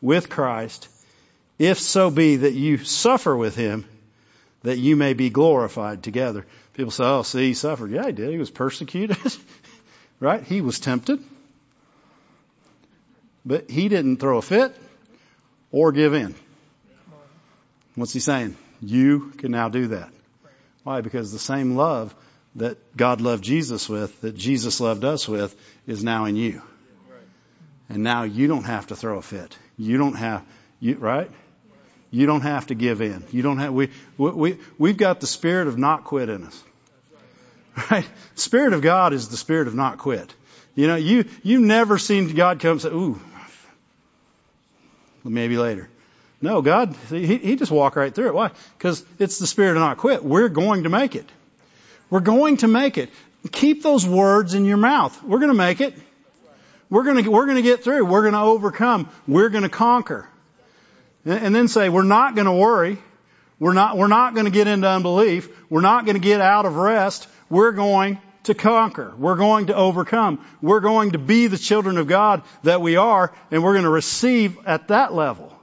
[0.01, 0.87] with Christ,
[1.57, 3.83] if so be that you suffer with him,
[4.63, 6.45] that you may be glorified together.
[6.73, 7.91] People say, oh, see, he suffered.
[7.91, 8.29] Yeah, he did.
[8.29, 9.17] He was persecuted.
[10.21, 10.41] right?
[10.41, 11.21] He was tempted.
[13.45, 14.75] But he didn't throw a fit
[15.71, 16.35] or give in.
[17.95, 18.55] What's he saying?
[18.81, 20.09] You can now do that.
[20.83, 21.01] Why?
[21.01, 22.15] Because the same love
[22.55, 25.55] that God loved Jesus with, that Jesus loved us with,
[25.87, 26.61] is now in you.
[27.89, 29.57] And now you don't have to throw a fit.
[29.77, 30.45] You don't have,
[30.79, 31.29] you, right?
[32.11, 33.23] You don't have to give in.
[33.31, 36.63] You don't have, we, we, we've got the spirit of not quit in us.
[37.91, 38.05] Right?
[38.35, 40.33] Spirit of God is the spirit of not quit.
[40.79, 43.19] You know, you, you never seen God come and say, ooh,
[45.25, 45.89] maybe later.
[46.41, 48.33] No, God, he, he just walk right through it.
[48.33, 48.51] Why?
[48.77, 50.23] Because it's the spirit of not quit.
[50.23, 51.25] We're going to make it.
[52.09, 53.09] We're going to make it.
[53.51, 55.21] Keep those words in your mouth.
[55.21, 55.95] We're going to make it.
[56.89, 58.05] We're gonna, we're gonna get through.
[58.05, 59.09] We're gonna overcome.
[59.27, 60.27] We're gonna conquer.
[61.23, 62.97] And then say, we're not gonna worry.
[63.59, 65.49] We're not, we're not gonna get into unbelief.
[65.69, 67.27] We're not gonna get out of rest.
[67.47, 69.13] We're going to conquer.
[69.17, 70.45] We're going to overcome.
[70.61, 73.89] We're going to be the children of God that we are, and we're going to
[73.89, 75.53] receive at that level.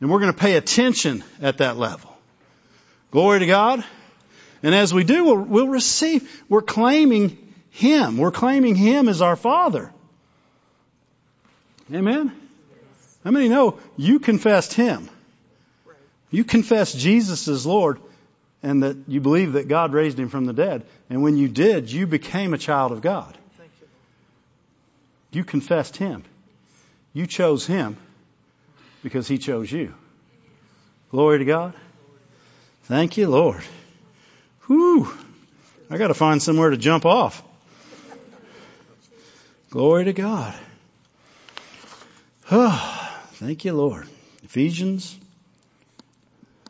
[0.00, 2.10] And we're going to pay attention at that level.
[3.10, 3.84] Glory to God.
[4.62, 8.18] And as we do, we'll, we'll receive, we're claiming him.
[8.18, 9.92] We're claiming Him as our Father.
[11.92, 12.32] Amen?
[13.24, 15.10] How many know you confessed Him?
[16.30, 17.98] You confessed Jesus as Lord
[18.64, 20.86] and that you believe that God raised Him from the dead.
[21.10, 23.36] And when you did, you became a child of God.
[25.30, 26.24] You confessed Him.
[27.12, 27.98] You chose Him
[29.02, 29.94] because He chose you.
[31.10, 31.74] Glory to God.
[32.84, 33.62] Thank you, Lord.
[34.66, 35.12] Whew.
[35.90, 37.42] I gotta find somewhere to jump off.
[39.68, 40.54] Glory to God.
[42.50, 44.08] Oh, thank you, Lord.
[44.42, 45.18] Ephesians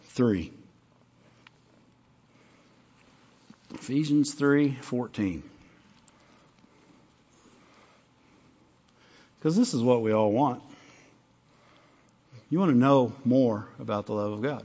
[0.08, 0.53] 3.
[3.84, 5.42] Ephesians 3 14.
[9.38, 10.62] Because this is what we all want.
[12.48, 14.64] You want to know more about the love of God.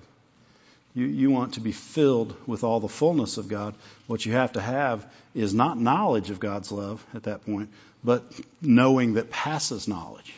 [0.93, 3.76] you, you want to be filled with all the fullness of God.
[4.07, 5.05] What you have to have
[5.36, 8.24] is not knowledge of God's love at that point, but
[8.61, 10.34] knowing that passes knowledge.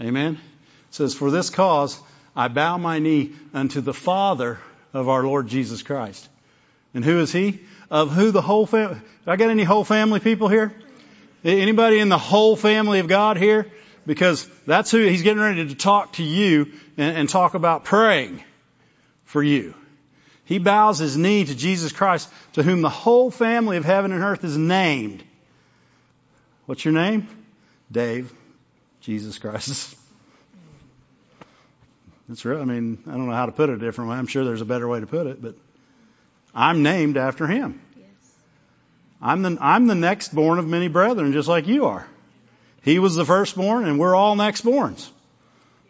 [0.00, 0.34] Amen?
[0.34, 2.00] It says, For this cause
[2.36, 4.60] I bow my knee unto the Father
[4.92, 6.28] of our Lord Jesus Christ.
[6.94, 7.60] And who is He?
[7.90, 10.72] Of who the whole family, I got any whole family people here?
[11.42, 13.66] Anybody in the whole family of God here?
[14.06, 18.42] Because that's who He's getting ready to talk to you and, and talk about praying
[19.24, 19.74] for you.
[20.44, 24.20] He bows his knee to Jesus Christ, to whom the whole family of heaven and
[24.20, 25.22] earth is named.
[26.66, 27.28] What's your name?
[27.90, 28.32] Dave.
[29.00, 29.96] Jesus Christ.
[32.28, 32.60] That's real.
[32.60, 34.16] I mean, I don't know how to put it a different way.
[34.16, 35.54] I'm sure there's a better way to put it, but
[36.54, 37.80] I'm named after him.
[37.96, 38.06] Yes.
[39.22, 42.06] I'm the, I'm the next born of many brethren, just like you are.
[42.82, 45.08] He was the firstborn, and we're all next borns.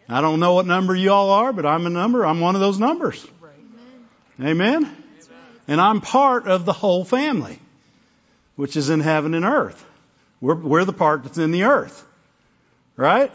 [0.09, 2.27] I don't know what number you all are, but I'm a number.
[2.27, 3.25] I'm one of those numbers.
[4.43, 4.97] Amen?
[5.69, 7.61] And I'm part of the whole family,
[8.57, 9.85] which is in heaven and earth.
[10.41, 12.05] We're, we're the part that's in the earth.
[12.97, 13.31] Right?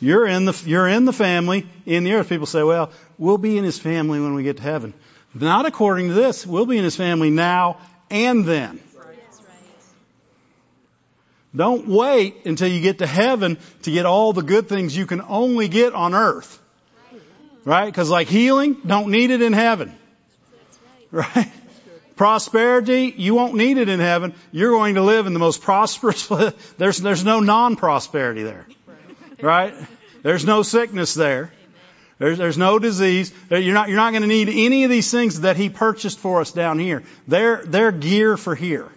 [0.00, 2.28] You're in the, you're in the family in the earth.
[2.28, 4.94] People say, well, we'll be in his family when we get to heaven.
[5.34, 6.46] Not according to this.
[6.46, 7.78] We'll be in his family now
[8.10, 8.80] and then.
[11.54, 15.22] Don't wait until you get to heaven to get all the good things you can
[15.22, 16.60] only get on earth.
[17.64, 17.86] Right?
[17.86, 19.96] Because like healing, don't need it in heaven.
[21.10, 21.50] Right?
[22.16, 24.34] Prosperity, you won't need it in heaven.
[24.52, 26.26] You're going to live in the most prosperous,
[26.78, 28.66] there's, there's no non-prosperity there.
[29.40, 29.74] Right?
[30.22, 31.52] There's no sickness there.
[32.18, 33.32] There's, there's no disease.
[33.50, 36.18] Uh, you're not, you're not going to need any of these things that He purchased
[36.18, 37.04] for us down here.
[37.26, 38.88] They're, they're gear for here.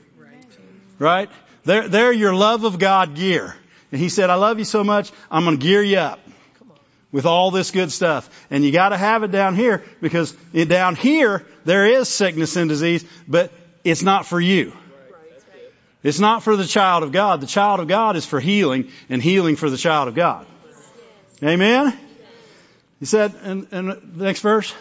[0.98, 1.30] Right?
[1.64, 3.56] They're, they're your love of God gear.
[3.92, 6.20] And he said, I love you so much, I'm going to gear you up
[7.12, 8.30] with all this good stuff.
[8.50, 12.70] And you got to have it down here because down here there is sickness and
[12.70, 13.52] disease, but
[13.84, 14.74] it's not for you.
[16.04, 17.42] It's not for the child of God.
[17.42, 20.48] The child of God is for healing and healing for the child of God.
[21.44, 21.98] Amen?
[23.02, 24.74] He said in, in the next verse,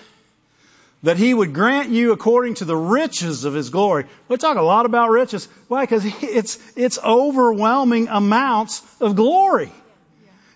[1.02, 4.04] that he would grant you according to the riches of his glory.
[4.28, 5.48] We talk a lot about riches.
[5.68, 5.84] Why?
[5.84, 9.72] Because it's, it's overwhelming amounts of glory.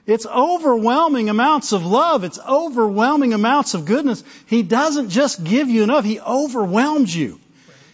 [0.07, 2.25] It's overwhelming amounts of love.
[2.25, 4.23] It's overwhelming amounts of goodness.
[4.45, 6.05] He doesn't just give you enough.
[6.05, 7.41] He overwhelms you.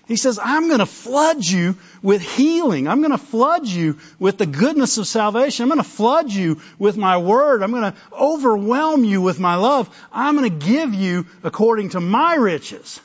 [0.08, 2.88] He says, I'm going to flood you with healing.
[2.88, 5.64] I'm going to flood you with the goodness of salvation.
[5.64, 7.62] I'm going to flood you with my word.
[7.62, 9.94] I'm going to overwhelm you with my love.
[10.12, 13.01] I'm going to give you according to my riches.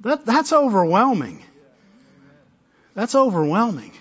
[0.00, 1.42] That, that's overwhelming.
[2.94, 3.92] That's overwhelming.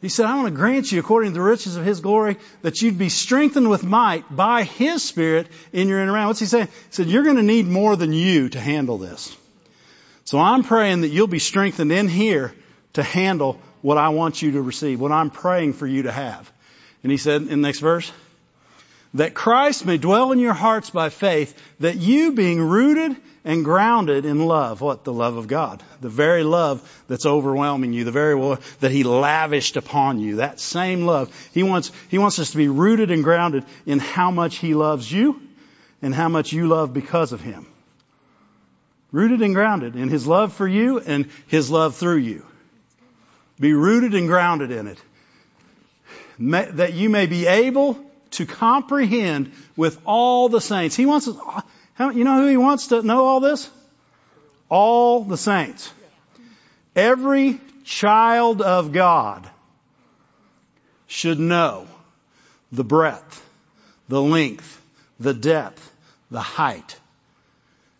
[0.00, 2.82] He said, I want to grant you according to the riches of His glory that
[2.82, 6.26] you'd be strengthened with might by His Spirit in your inner man.
[6.26, 6.66] What's He saying?
[6.66, 9.34] He said, you're going to need more than you to handle this.
[10.24, 12.54] So I'm praying that you'll be strengthened in here
[12.94, 16.50] to handle what I want you to receive, what I'm praying for you to have.
[17.02, 18.10] And he said in the next verse,
[19.14, 24.24] that Christ may dwell in your hearts by faith, that you being rooted and grounded
[24.24, 25.04] in love, what?
[25.04, 25.82] The love of God.
[26.00, 30.58] The very love that's overwhelming you, the very love that He lavished upon you, that
[30.58, 31.32] same love.
[31.52, 35.10] He wants, He wants us to be rooted and grounded in how much He loves
[35.10, 35.40] you
[36.02, 37.66] and how much you love because of Him.
[39.14, 42.44] Rooted and grounded in His love for you and His love through you.
[43.60, 44.98] Be rooted and grounded in it.
[46.76, 50.96] That you may be able to comprehend with all the saints.
[50.96, 53.70] He wants you know who He wants to know all this?
[54.68, 55.92] All the saints.
[56.96, 59.48] Every child of God
[61.06, 61.86] should know
[62.72, 63.48] the breadth,
[64.08, 64.82] the length,
[65.20, 65.88] the depth,
[66.32, 66.98] the height,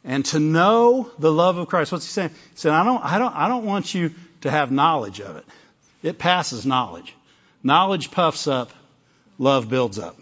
[0.05, 1.91] and to know the love of Christ.
[1.91, 2.31] What's he saying?
[2.31, 5.45] He said, I don't, I don't, I don't want you to have knowledge of it.
[6.03, 7.15] It passes knowledge.
[7.63, 8.71] Knowledge puffs up,
[9.39, 10.17] love builds up.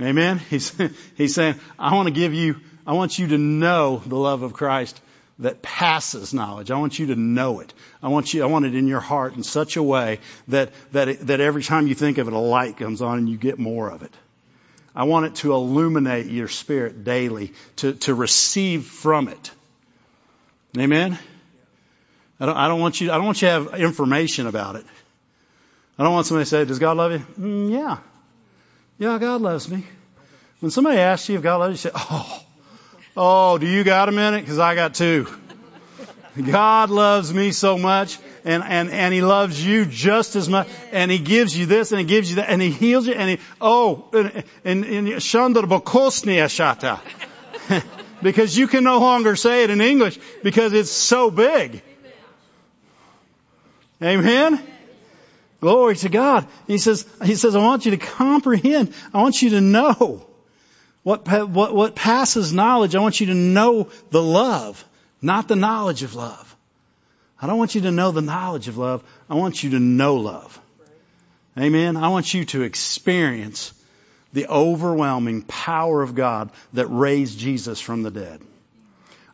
[0.00, 0.38] Amen?
[0.50, 0.74] He's,
[1.16, 4.52] he's saying, I want to give you, I want you to know the love of
[4.52, 5.00] Christ
[5.38, 6.70] that passes knowledge.
[6.70, 7.72] I want you to know it.
[8.02, 11.08] I want you, I want it in your heart in such a way that, that,
[11.08, 13.58] it, that every time you think of it, a light comes on and you get
[13.58, 14.12] more of it.
[14.94, 19.50] I want it to illuminate your spirit daily, to, to receive from it.
[20.76, 21.18] Amen?
[22.40, 24.84] I don't, I don't want you, I don't want you to have information about it.
[25.98, 27.18] I don't want somebody to say, does God love you?
[27.38, 27.98] Mm, yeah.
[28.98, 29.84] Yeah, God loves me.
[30.60, 32.44] When somebody asks you if God loves you, you say, oh,
[33.16, 34.46] oh, do you got a minute?
[34.46, 35.26] Cause I got two.
[36.50, 41.10] God loves me so much and, and, and He loves you just as much and
[41.10, 43.38] He gives you this and He gives you that and He heals you and He,
[43.60, 47.00] oh, and, and, and Shata.
[48.22, 51.82] because you can no longer say it in English because it's so big.
[54.02, 54.62] Amen?
[55.60, 56.46] Glory to God.
[56.66, 58.94] He says, he says, I want you to comprehend.
[59.12, 60.26] I want you to know
[61.02, 62.94] what, what, what passes knowledge.
[62.94, 64.82] I want you to know the love,
[65.20, 66.49] not the knowledge of love.
[67.40, 69.02] I don't want you to know the knowledge of love.
[69.28, 70.60] I want you to know love.
[71.58, 71.96] Amen.
[71.96, 73.72] I want you to experience
[74.32, 78.40] the overwhelming power of God that raised Jesus from the dead.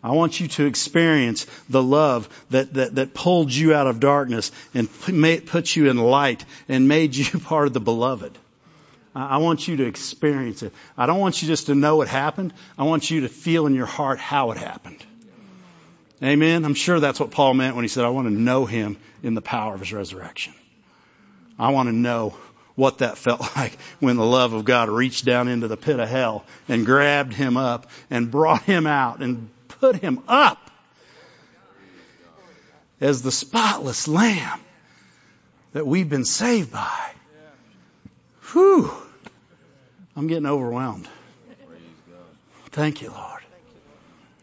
[0.03, 4.53] I want you to experience the love that, that, that pulled you out of darkness
[4.73, 4.89] and
[5.47, 8.39] put you in light and made you part of the beloved.
[9.15, 10.73] I want you to experience it.
[10.97, 12.53] I don't want you just to know it happened.
[12.77, 15.03] I want you to feel in your heart how it happened.
[16.23, 16.65] Amen.
[16.65, 19.35] I'm sure that's what Paul meant when he said, I want to know him in
[19.35, 20.55] the power of his resurrection.
[21.59, 22.37] I want to know
[22.75, 26.09] what that felt like when the love of God reached down into the pit of
[26.09, 30.71] hell and grabbed him up and brought him out and put him up
[33.01, 34.61] as the spotless lamb
[35.73, 37.11] that we've been saved by.
[38.53, 38.91] Whew.
[40.17, 41.09] I'm getting overwhelmed.
[42.71, 43.43] Thank you, Lord.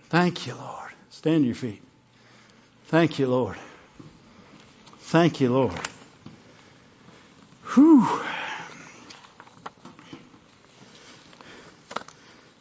[0.10, 0.83] Thank you, Lord.
[1.24, 1.82] Stand your feet.
[2.88, 3.56] Thank you, Lord.
[5.00, 5.80] Thank you, Lord.
[7.74, 8.06] Whew.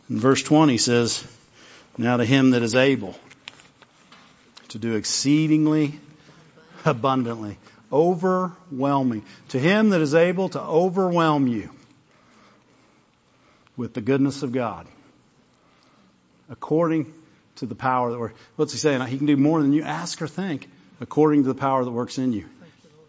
[0.09, 1.27] In verse 20 says,
[1.99, 3.17] Now to him that is able
[4.69, 5.99] to do exceedingly
[6.85, 7.59] abundantly,
[7.93, 11.69] overwhelming, to him that is able to overwhelm you
[13.77, 14.87] with the goodness of God,
[16.49, 17.13] according
[17.57, 18.39] to the power that works.
[18.57, 19.07] What's he saying?
[19.07, 20.69] He can do more than you ask or think
[21.01, 22.47] according to the power that works in you.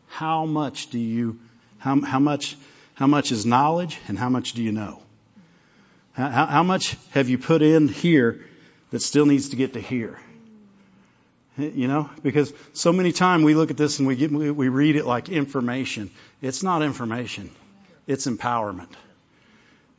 [0.07, 1.39] How much do you,
[1.77, 2.57] how, how much,
[2.95, 5.01] how much is knowledge and how much do you know?
[6.13, 8.45] How, how much have you put in here
[8.91, 10.19] that still needs to get to here?
[11.57, 14.95] You know, because so many times we look at this and we get, we read
[14.95, 16.09] it like information.
[16.41, 17.51] It's not information.
[18.07, 18.89] It's empowerment.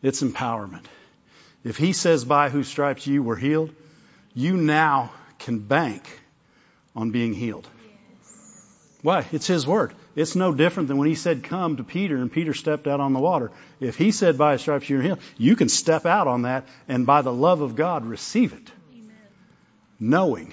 [0.02, 0.84] It's empowerment.
[1.62, 3.70] If he says by whose stripes you were healed,
[4.34, 6.20] you now can bank
[6.94, 7.68] on being healed.
[9.02, 9.26] Why?
[9.32, 9.92] It's His Word.
[10.16, 13.12] It's no different than when He said, come to Peter and Peter stepped out on
[13.12, 13.52] the water.
[13.80, 17.06] If He said, by His stripes you're healed, you can step out on that and
[17.06, 18.72] by the love of God receive it.
[18.92, 19.12] Amen.
[20.00, 20.52] Knowing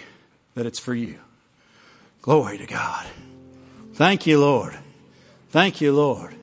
[0.56, 1.18] that it's for you.
[2.22, 3.06] Glory to God.
[3.94, 4.78] Thank you, Lord.
[5.50, 6.36] Thank you, Lord.